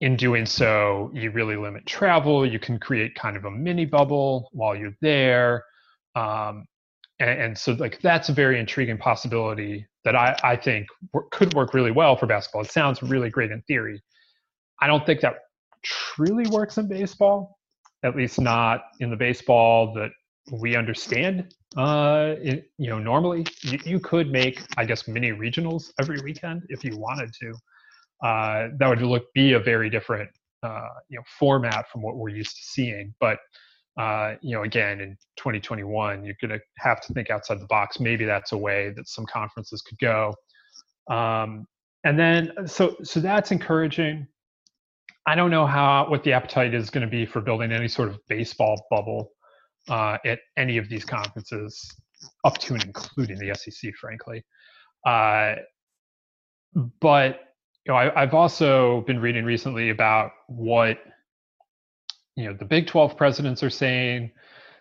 [0.00, 2.46] in doing so, you really limit travel.
[2.46, 5.64] You can create kind of a mini bubble while you're there.
[6.14, 6.66] Um,
[7.20, 10.86] and, and, so, like, that's a very intriguing possibility that I, I think
[11.30, 12.62] could work really well for basketball.
[12.62, 14.02] It sounds really great in theory.
[14.80, 15.36] I don't think that
[15.82, 17.58] truly works in baseball,
[18.02, 20.10] at least not in the baseball that
[20.50, 25.90] we understand uh it, you know normally you, you, could make i guess mini regionals
[26.00, 27.54] every weekend if you wanted to
[28.26, 30.28] uh that would look be a very different
[30.62, 33.38] uh you know format from what we're used to seeing but
[33.98, 38.00] uh you know again in 2021 you're going to have to think outside the box.
[38.00, 40.34] Maybe that's a way that some conferences could go.
[41.10, 41.66] Um
[42.04, 44.26] and then so so that's encouraging.
[45.26, 48.08] I don't know how what the appetite is going to be for building any sort
[48.08, 49.30] of baseball bubble
[49.88, 51.88] uh, at any of these conferences,
[52.44, 54.44] up to and including the SEC, frankly.
[55.06, 55.56] Uh,
[57.00, 57.40] but
[57.86, 60.98] you know, I, have also been reading recently about what
[62.36, 64.30] you know the Big 12 presidents are saying,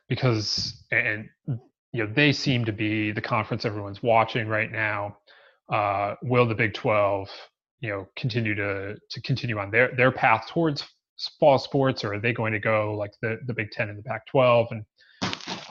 [0.10, 5.18] because and you know they seem to be the conference everyone's watching right now.
[5.72, 7.30] Uh, will the Big 12
[7.82, 10.86] you know continue to to continue on their their path towards
[11.40, 14.04] fall sports, or are they going to go like the the Big Ten and the
[14.04, 14.68] Pac-12?
[14.72, 14.86] And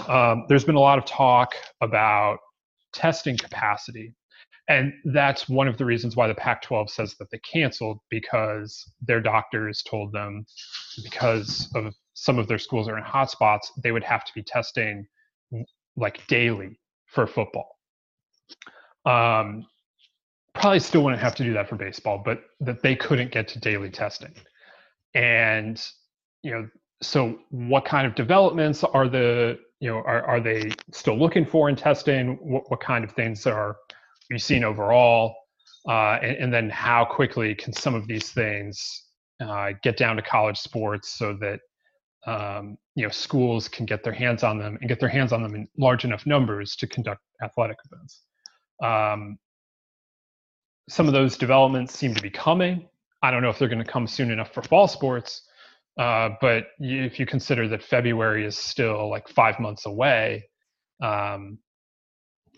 [0.08, 2.38] um, there's been a lot of talk about
[2.92, 4.14] testing capacity.
[4.70, 8.88] And that's one of the reasons why the Pac 12 says that they canceled because
[9.02, 10.46] their doctors told them
[11.02, 15.08] because of some of their schools are in hotspots, they would have to be testing
[15.96, 17.78] like daily for football.
[19.06, 19.66] Um,
[20.54, 23.58] probably still wouldn't have to do that for baseball, but that they couldn't get to
[23.58, 24.34] daily testing.
[25.14, 25.84] And,
[26.44, 26.68] you know,
[27.02, 31.68] so what kind of developments are the you know are, are they still looking for
[31.68, 33.76] in testing what, what kind of things are
[34.30, 35.34] you seeing overall
[35.88, 39.04] uh, and, and, then how quickly can some of these things
[39.42, 41.60] uh, get down to college sports so that
[42.26, 45.42] um, you know schools can get their hands on them and get their hands on
[45.42, 48.22] them in large enough numbers to conduct athletic events.
[48.82, 49.38] Um,
[50.88, 52.86] some of those developments seem to be coming.
[53.22, 55.42] I don't know if they're going to come soon enough for fall sports
[55.98, 60.48] uh, but if you consider that February is still like five months away,
[61.02, 61.58] um,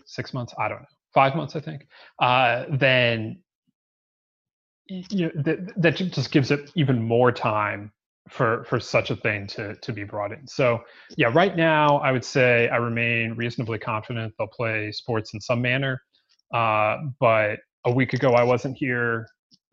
[0.06, 1.86] six months, I don't know, five months, I think,
[2.18, 3.42] uh, then
[4.88, 7.92] you know, that, that just gives it even more time
[8.28, 10.46] for for such a thing to to be brought in.
[10.46, 10.80] So
[11.16, 15.60] yeah, right now I would say I remain reasonably confident they'll play sports in some
[15.60, 16.02] manner.
[16.54, 19.26] Uh, but a week ago I wasn't here.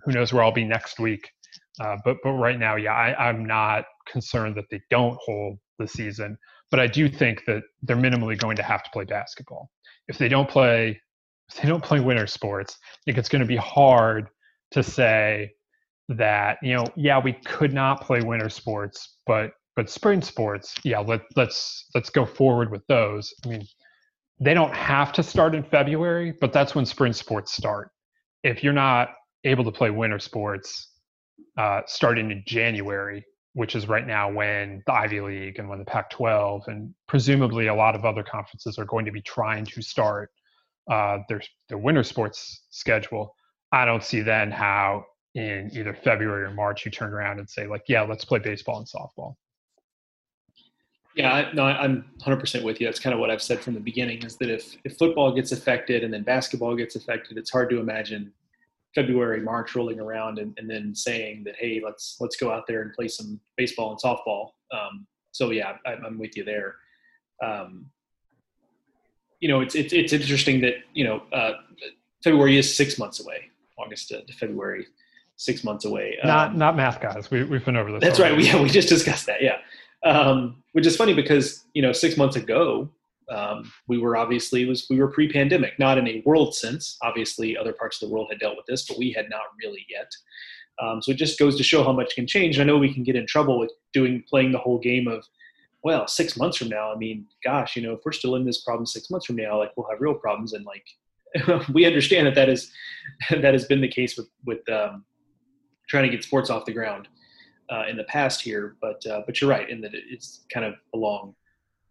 [0.04, 1.30] Who knows where I'll be next week?
[1.80, 5.88] Uh, but but right now, yeah, I, I'm not concerned that they don't hold the
[5.88, 6.38] season.
[6.72, 9.70] But I do think that they're minimally going to have to play basketball.
[10.08, 11.02] If they don't play,
[11.56, 14.28] they don't play winter sports, think it's going to be hard
[14.72, 15.52] to say
[16.10, 21.00] that you know, yeah, we could not play winter sports, but but spring sports, yeah,
[21.00, 23.34] let let's let's go forward with those.
[23.46, 23.66] I mean,
[24.40, 27.92] they don't have to start in February, but that's when spring sports start.
[28.44, 29.10] If you're not
[29.44, 30.92] able to play winter sports,
[31.58, 33.24] uh, starting in January,
[33.54, 37.68] which is right now when the Ivy League and when the Pac 12 and presumably
[37.68, 40.32] a lot of other conferences are going to be trying to start
[40.90, 43.36] uh, their, their winter sports schedule.
[43.72, 45.06] I don't see then how
[45.36, 48.80] in either February or March you turn around and say, like, yeah, let's play baseball
[48.80, 49.36] and softball.
[51.16, 52.88] Yeah, no, I'm 100% with you.
[52.88, 55.52] That's kind of what I've said from the beginning is that if, if football gets
[55.52, 58.32] affected and then basketball gets affected, it's hard to imagine
[58.96, 62.82] February, March rolling around and, and then saying that, hey, let's let's go out there
[62.82, 64.52] and play some baseball and softball.
[64.72, 66.76] Um, so yeah, I'm with you there.
[67.44, 67.86] Um,
[69.40, 71.54] you know, it's, it's it's interesting that you know uh,
[72.24, 73.50] February is six months away.
[73.78, 74.86] August to, to February,
[75.38, 76.18] six months away.
[76.22, 77.32] Um, not not math guys.
[77.32, 78.02] We we've been over this.
[78.02, 78.36] That's already.
[78.36, 78.42] right.
[78.42, 79.42] We yeah, we just discussed that.
[79.42, 79.58] Yeah,
[80.04, 82.90] um, which is funny because you know six months ago
[83.30, 86.98] um, we were obviously was we were pre-pandemic, not in a world sense.
[87.02, 89.86] Obviously, other parts of the world had dealt with this, but we had not really
[89.90, 90.12] yet.
[90.82, 92.58] Um, so it just goes to show how much can change.
[92.58, 95.26] and I know we can get in trouble with doing playing the whole game of
[95.84, 98.62] well, six months from now, I mean, gosh, you know, if we're still in this
[98.62, 100.54] problem six months from now, like we'll have real problems.
[100.54, 100.86] And like,
[101.74, 102.72] we understand that that is,
[103.30, 105.06] that has been the case with, with, um,
[105.88, 107.08] trying to get sports off the ground,
[107.72, 110.74] uh, in the past here, but, uh, but you're right in that it's kind of
[110.94, 111.34] a long,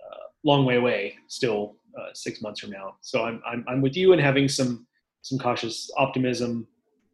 [0.04, 2.96] uh, long way away still, uh, six months from now.
[3.00, 4.86] So I'm, I'm, I'm with you in having some,
[5.22, 6.66] some cautious optimism,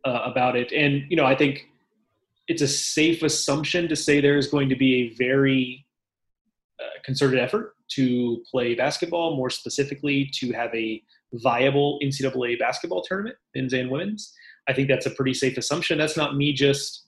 [0.04, 0.72] uh, about it.
[0.72, 1.66] And, you know, I think
[2.48, 5.83] it's a safe assumption to say there is going to be a very
[7.04, 11.02] concerted effort to play basketball, more specifically to have a
[11.34, 14.32] viable NCAA basketball tournament, men's and women's.
[14.68, 15.98] I think that's a pretty safe assumption.
[15.98, 17.06] That's not me just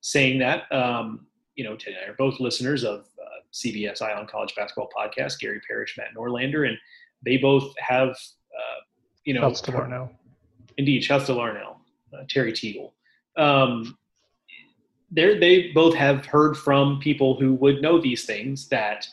[0.00, 0.70] saying that.
[0.72, 4.54] Um, you know, Ted and I are both listeners of uh, CBS Eye on College
[4.56, 6.76] Basketball podcast, Gary Parrish, Matt Norlander, and
[7.24, 8.80] they both have, uh,
[9.24, 10.10] you know, shouts to Larnell.
[10.78, 11.76] Indeed, shouts to Larnell,
[12.14, 12.92] uh, Terry Teagle.
[13.36, 13.96] Um,
[15.10, 19.06] they both have heard from people who would know these things that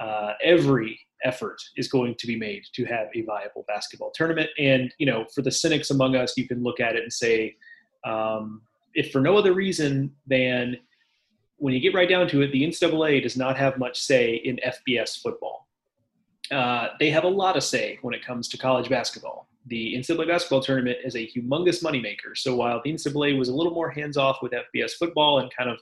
[0.00, 4.50] uh, every effort is going to be made to have a viable basketball tournament.
[4.58, 7.56] And you know, for the cynics among us, you can look at it and say,
[8.04, 8.62] um,
[8.94, 10.76] if for no other reason than
[11.56, 14.58] when you get right down to it, the NCAA does not have much say in
[14.64, 15.68] FBS football.
[16.50, 20.28] Uh, they have a lot of say when it comes to college basketball the NCAA
[20.28, 22.36] basketball tournament is a humongous moneymaker.
[22.36, 25.70] So while the NCAA was a little more hands off with FBS football and kind
[25.70, 25.78] of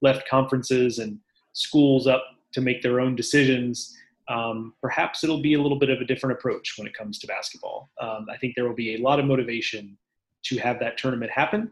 [0.00, 1.18] left conferences and
[1.52, 3.96] schools up to make their own decisions,
[4.28, 7.26] um, perhaps it'll be a little bit of a different approach when it comes to
[7.26, 7.90] basketball.
[8.00, 9.96] Um, I think there will be a lot of motivation
[10.44, 11.70] to have that tournament happen.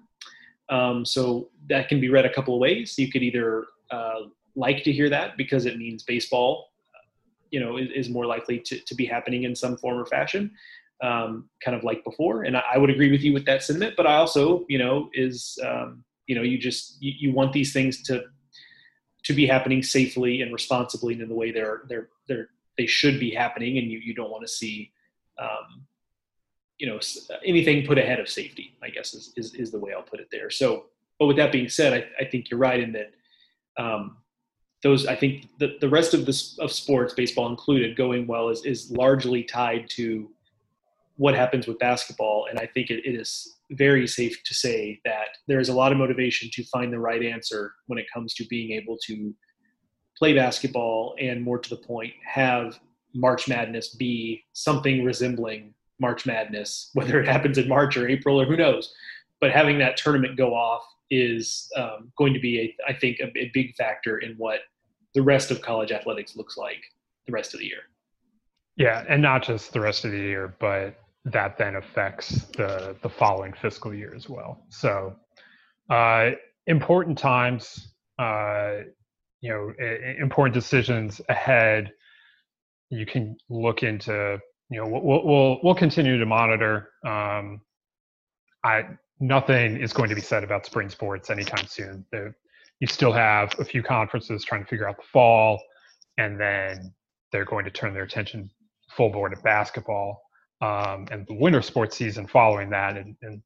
[0.69, 2.99] Um, so that can be read a couple of ways.
[2.99, 4.21] You could either uh,
[4.55, 6.73] like to hear that because it means baseball,
[7.51, 10.51] you know, is, is more likely to, to be happening in some form or fashion
[11.05, 12.45] um, kind of like before.
[12.45, 13.95] And I, I, would agree with you with that sentiment.
[13.97, 17.73] But I also, you know, is um, you know, you just you, you, want these
[17.73, 18.25] things to
[19.25, 22.49] to be happening safely and responsibly and in the way they're they're they're
[22.79, 24.93] they should be happening, and you you don't want to see.
[25.39, 25.87] Um,
[26.79, 26.99] you know
[27.45, 30.27] anything put ahead of safety i guess is, is, is the way i'll put it
[30.33, 30.87] there so
[31.21, 33.13] but with that being said i, I think you're right in that
[33.77, 34.17] um,
[34.85, 38.65] those I think the, the rest of this of sports, baseball included, going well is
[38.65, 40.29] is largely tied to
[41.17, 42.47] what happens with basketball.
[42.51, 45.93] And I think it, it is very safe to say that there is a lot
[45.93, 49.35] of motivation to find the right answer when it comes to being able to
[50.17, 52.79] play basketball and more to the point, have
[53.15, 58.45] March Madness be something resembling March Madness, whether it happens in March or April or
[58.45, 58.93] who knows.
[59.41, 63.27] But having that tournament go off is um, going to be, a, I think, a,
[63.39, 64.61] a big factor in what
[65.15, 66.83] the rest of college athletics looks like
[67.27, 67.83] the rest of the year.
[68.77, 73.09] Yeah, and not just the rest of the year, but that then affects the the
[73.09, 74.65] following fiscal year as well.
[74.69, 75.17] So
[75.91, 76.31] uh,
[76.67, 78.79] important times, uh,
[79.41, 79.73] you know,
[80.21, 81.93] important decisions ahead.
[82.91, 84.39] You can look into,
[84.71, 86.91] you know, we'll we'll we'll continue to monitor.
[87.07, 87.61] Um,
[88.63, 88.85] I
[89.21, 92.05] nothing is going to be said about spring sports anytime soon.
[92.13, 92.35] The,
[92.81, 95.63] you still have a few conferences trying to figure out the fall,
[96.19, 96.93] and then
[97.33, 98.51] they're going to turn their attention
[98.95, 100.24] full board to basketball
[100.65, 103.43] um, and the winter sports season following that, and, and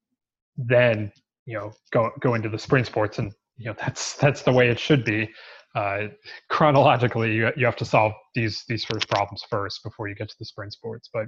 [0.56, 1.12] then
[1.46, 4.68] you know go go into the spring sports, and you know that's that's the way
[4.68, 5.28] it should be.
[5.74, 6.08] Uh,
[6.48, 10.36] chronologically, you you have to solve these these first problems first before you get to
[10.38, 11.10] the spring sports.
[11.12, 11.26] But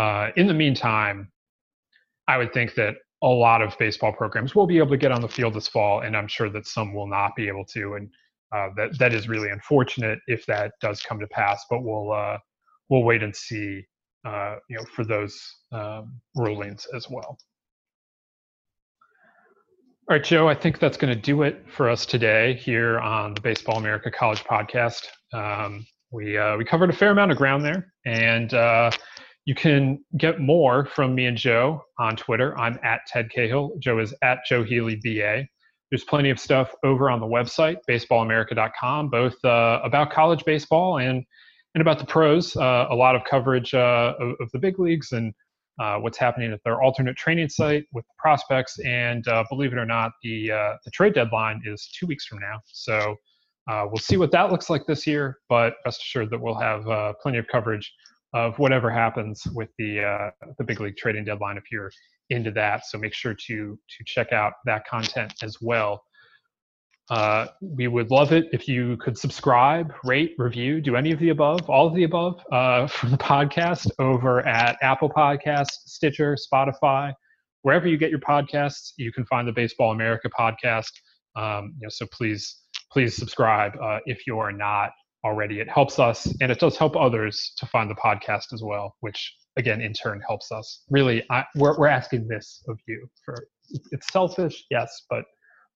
[0.00, 1.30] uh, in the meantime,
[2.26, 5.20] I would think that a lot of baseball programs will be able to get on
[5.20, 8.08] the field this fall, and I'm sure that some will not be able to, and
[8.54, 11.62] uh, that that is really unfortunate if that does come to pass.
[11.68, 12.38] But we'll uh,
[12.88, 13.84] we'll wait and see
[14.24, 15.40] uh, you know, for those
[15.72, 17.38] um, rulings as well.
[20.08, 23.34] All right, Joe, I think that's going to do it for us today here on
[23.34, 25.06] the Baseball America College podcast.
[25.32, 28.90] Um, we, uh, we covered a fair amount of ground there, and uh,
[29.44, 32.58] you can get more from me and Joe on Twitter.
[32.58, 33.76] I'm at Ted Cahill.
[33.78, 35.46] Joe is at Joe Healy BA.
[35.90, 41.24] There's plenty of stuff over on the website, baseballamerica.com, both uh, about college baseball and
[41.74, 45.12] and about the pros, uh, a lot of coverage uh, of, of, the big leagues
[45.12, 45.32] and
[45.80, 48.78] uh, what's happening at their alternate training site with the prospects.
[48.84, 52.40] And uh, believe it or not, the uh, the trade deadline is two weeks from
[52.40, 52.60] now.
[52.66, 53.16] So
[53.68, 55.38] uh, we'll see what that looks like this year.
[55.48, 56.84] But rest assured that we'll have
[57.22, 57.90] plenty of coverage
[58.34, 61.90] of whatever happens with the the big league trading deadline if you're
[62.30, 62.86] into that.
[62.86, 66.02] So make sure to to check out that content as well.
[67.10, 71.30] Uh, we would love it if you could subscribe, rate, review, do any of the
[71.30, 77.12] above, all of the above uh, for the podcast over at Apple Podcasts, Stitcher, Spotify,
[77.62, 78.92] wherever you get your podcasts.
[78.96, 80.92] You can find the Baseball America podcast.
[81.34, 82.58] Um, you know, so please,
[82.92, 84.90] please subscribe uh, if you are not
[85.24, 85.58] already.
[85.58, 89.34] It helps us and it does help others to find the podcast as well, which
[89.56, 90.84] again, in turn helps us.
[90.90, 93.34] Really, I, we're, we're asking this of you for
[93.90, 95.24] it's selfish, yes, but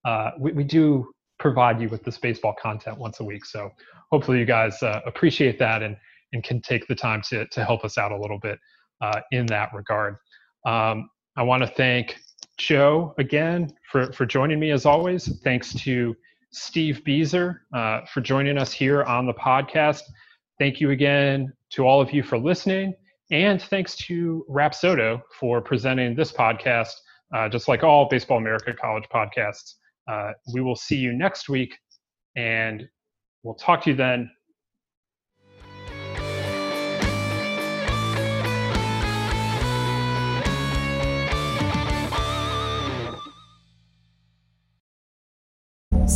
[0.04, 1.06] uh, we, we do
[1.44, 3.44] provide you with this baseball content once a week.
[3.44, 3.70] So
[4.10, 5.94] hopefully you guys uh, appreciate that and,
[6.32, 8.58] and can take the time to, to help us out a little bit
[9.02, 10.16] uh, in that regard.
[10.64, 12.18] Um, I want to thank
[12.56, 15.38] Joe again for, for joining me as always.
[15.40, 16.16] Thanks to
[16.50, 20.00] Steve Bieser uh, for joining us here on the podcast.
[20.58, 22.94] Thank you again to all of you for listening.
[23.30, 26.94] And thanks to Rapsodo for presenting this podcast,
[27.34, 29.74] uh, just like all Baseball America College podcasts.
[30.08, 31.74] Uh, we will see you next week,
[32.36, 32.86] and
[33.42, 34.30] we'll talk to you then.